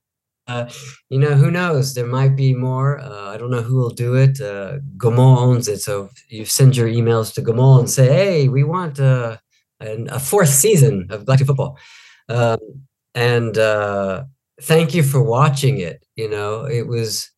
uh, 0.48 0.68
you 1.10 1.18
know, 1.18 1.34
who 1.34 1.50
knows? 1.50 1.94
There 1.94 2.06
might 2.06 2.36
be 2.36 2.54
more. 2.54 2.98
Uh, 3.00 3.30
I 3.30 3.36
don't 3.36 3.50
know 3.50 3.62
who 3.62 3.76
will 3.76 3.90
do 3.90 4.14
it. 4.14 4.40
Uh, 4.40 4.78
Gaumont 4.96 5.38
owns 5.38 5.68
it, 5.68 5.80
so 5.80 6.10
you 6.28 6.44
send 6.44 6.76
your 6.76 6.88
emails 6.88 7.34
to 7.34 7.42
Gaumont 7.42 7.80
and 7.80 7.90
say, 7.90 8.06
"Hey, 8.06 8.48
we 8.48 8.62
want 8.62 9.00
uh, 9.00 9.38
an, 9.80 10.08
a 10.10 10.20
fourth 10.20 10.48
season 10.48 11.06
of 11.10 11.24
Galactic 11.24 11.48
Football," 11.48 11.78
um, 12.28 12.58
and 13.16 13.56
uh, 13.56 14.24
thank 14.60 14.94
you 14.94 15.02
for 15.02 15.22
watching 15.22 15.78
it. 15.78 16.04
You 16.14 16.30
know, 16.30 16.66
it 16.66 16.86
was 16.86 17.30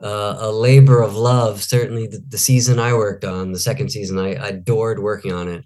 uh, 0.00 0.36
a 0.38 0.52
labor 0.52 1.00
of 1.02 1.16
love. 1.16 1.62
Certainly, 1.62 2.08
the, 2.08 2.22
the, 2.28 2.38
season 2.38 2.78
I 2.78 2.92
worked 2.92 3.24
on, 3.24 3.50
the 3.50 3.58
second 3.58 3.90
season, 3.90 4.18
I, 4.18 4.34
I 4.34 4.48
adored 4.48 5.00
working 5.00 5.32
on 5.32 5.48
it, 5.48 5.64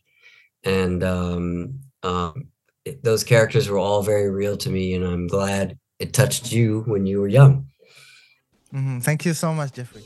and 0.62 1.02
um, 1.02 1.80
um, 2.02 2.48
it, 2.84 3.02
those 3.02 3.24
characters 3.24 3.68
were 3.68 3.78
all 3.78 4.02
very 4.02 4.30
real 4.30 4.56
to 4.58 4.70
me, 4.70 4.94
and 4.94 5.04
I'm 5.04 5.26
glad 5.26 5.78
it 5.98 6.12
touched 6.12 6.52
you 6.52 6.82
when 6.86 7.04
you 7.04 7.20
were 7.20 7.28
young. 7.28 7.66
Mm-hmm. 8.72 9.00
Thank 9.00 9.24
you 9.24 9.34
so 9.34 9.52
much, 9.52 9.72
Jeffrey. 9.72 10.04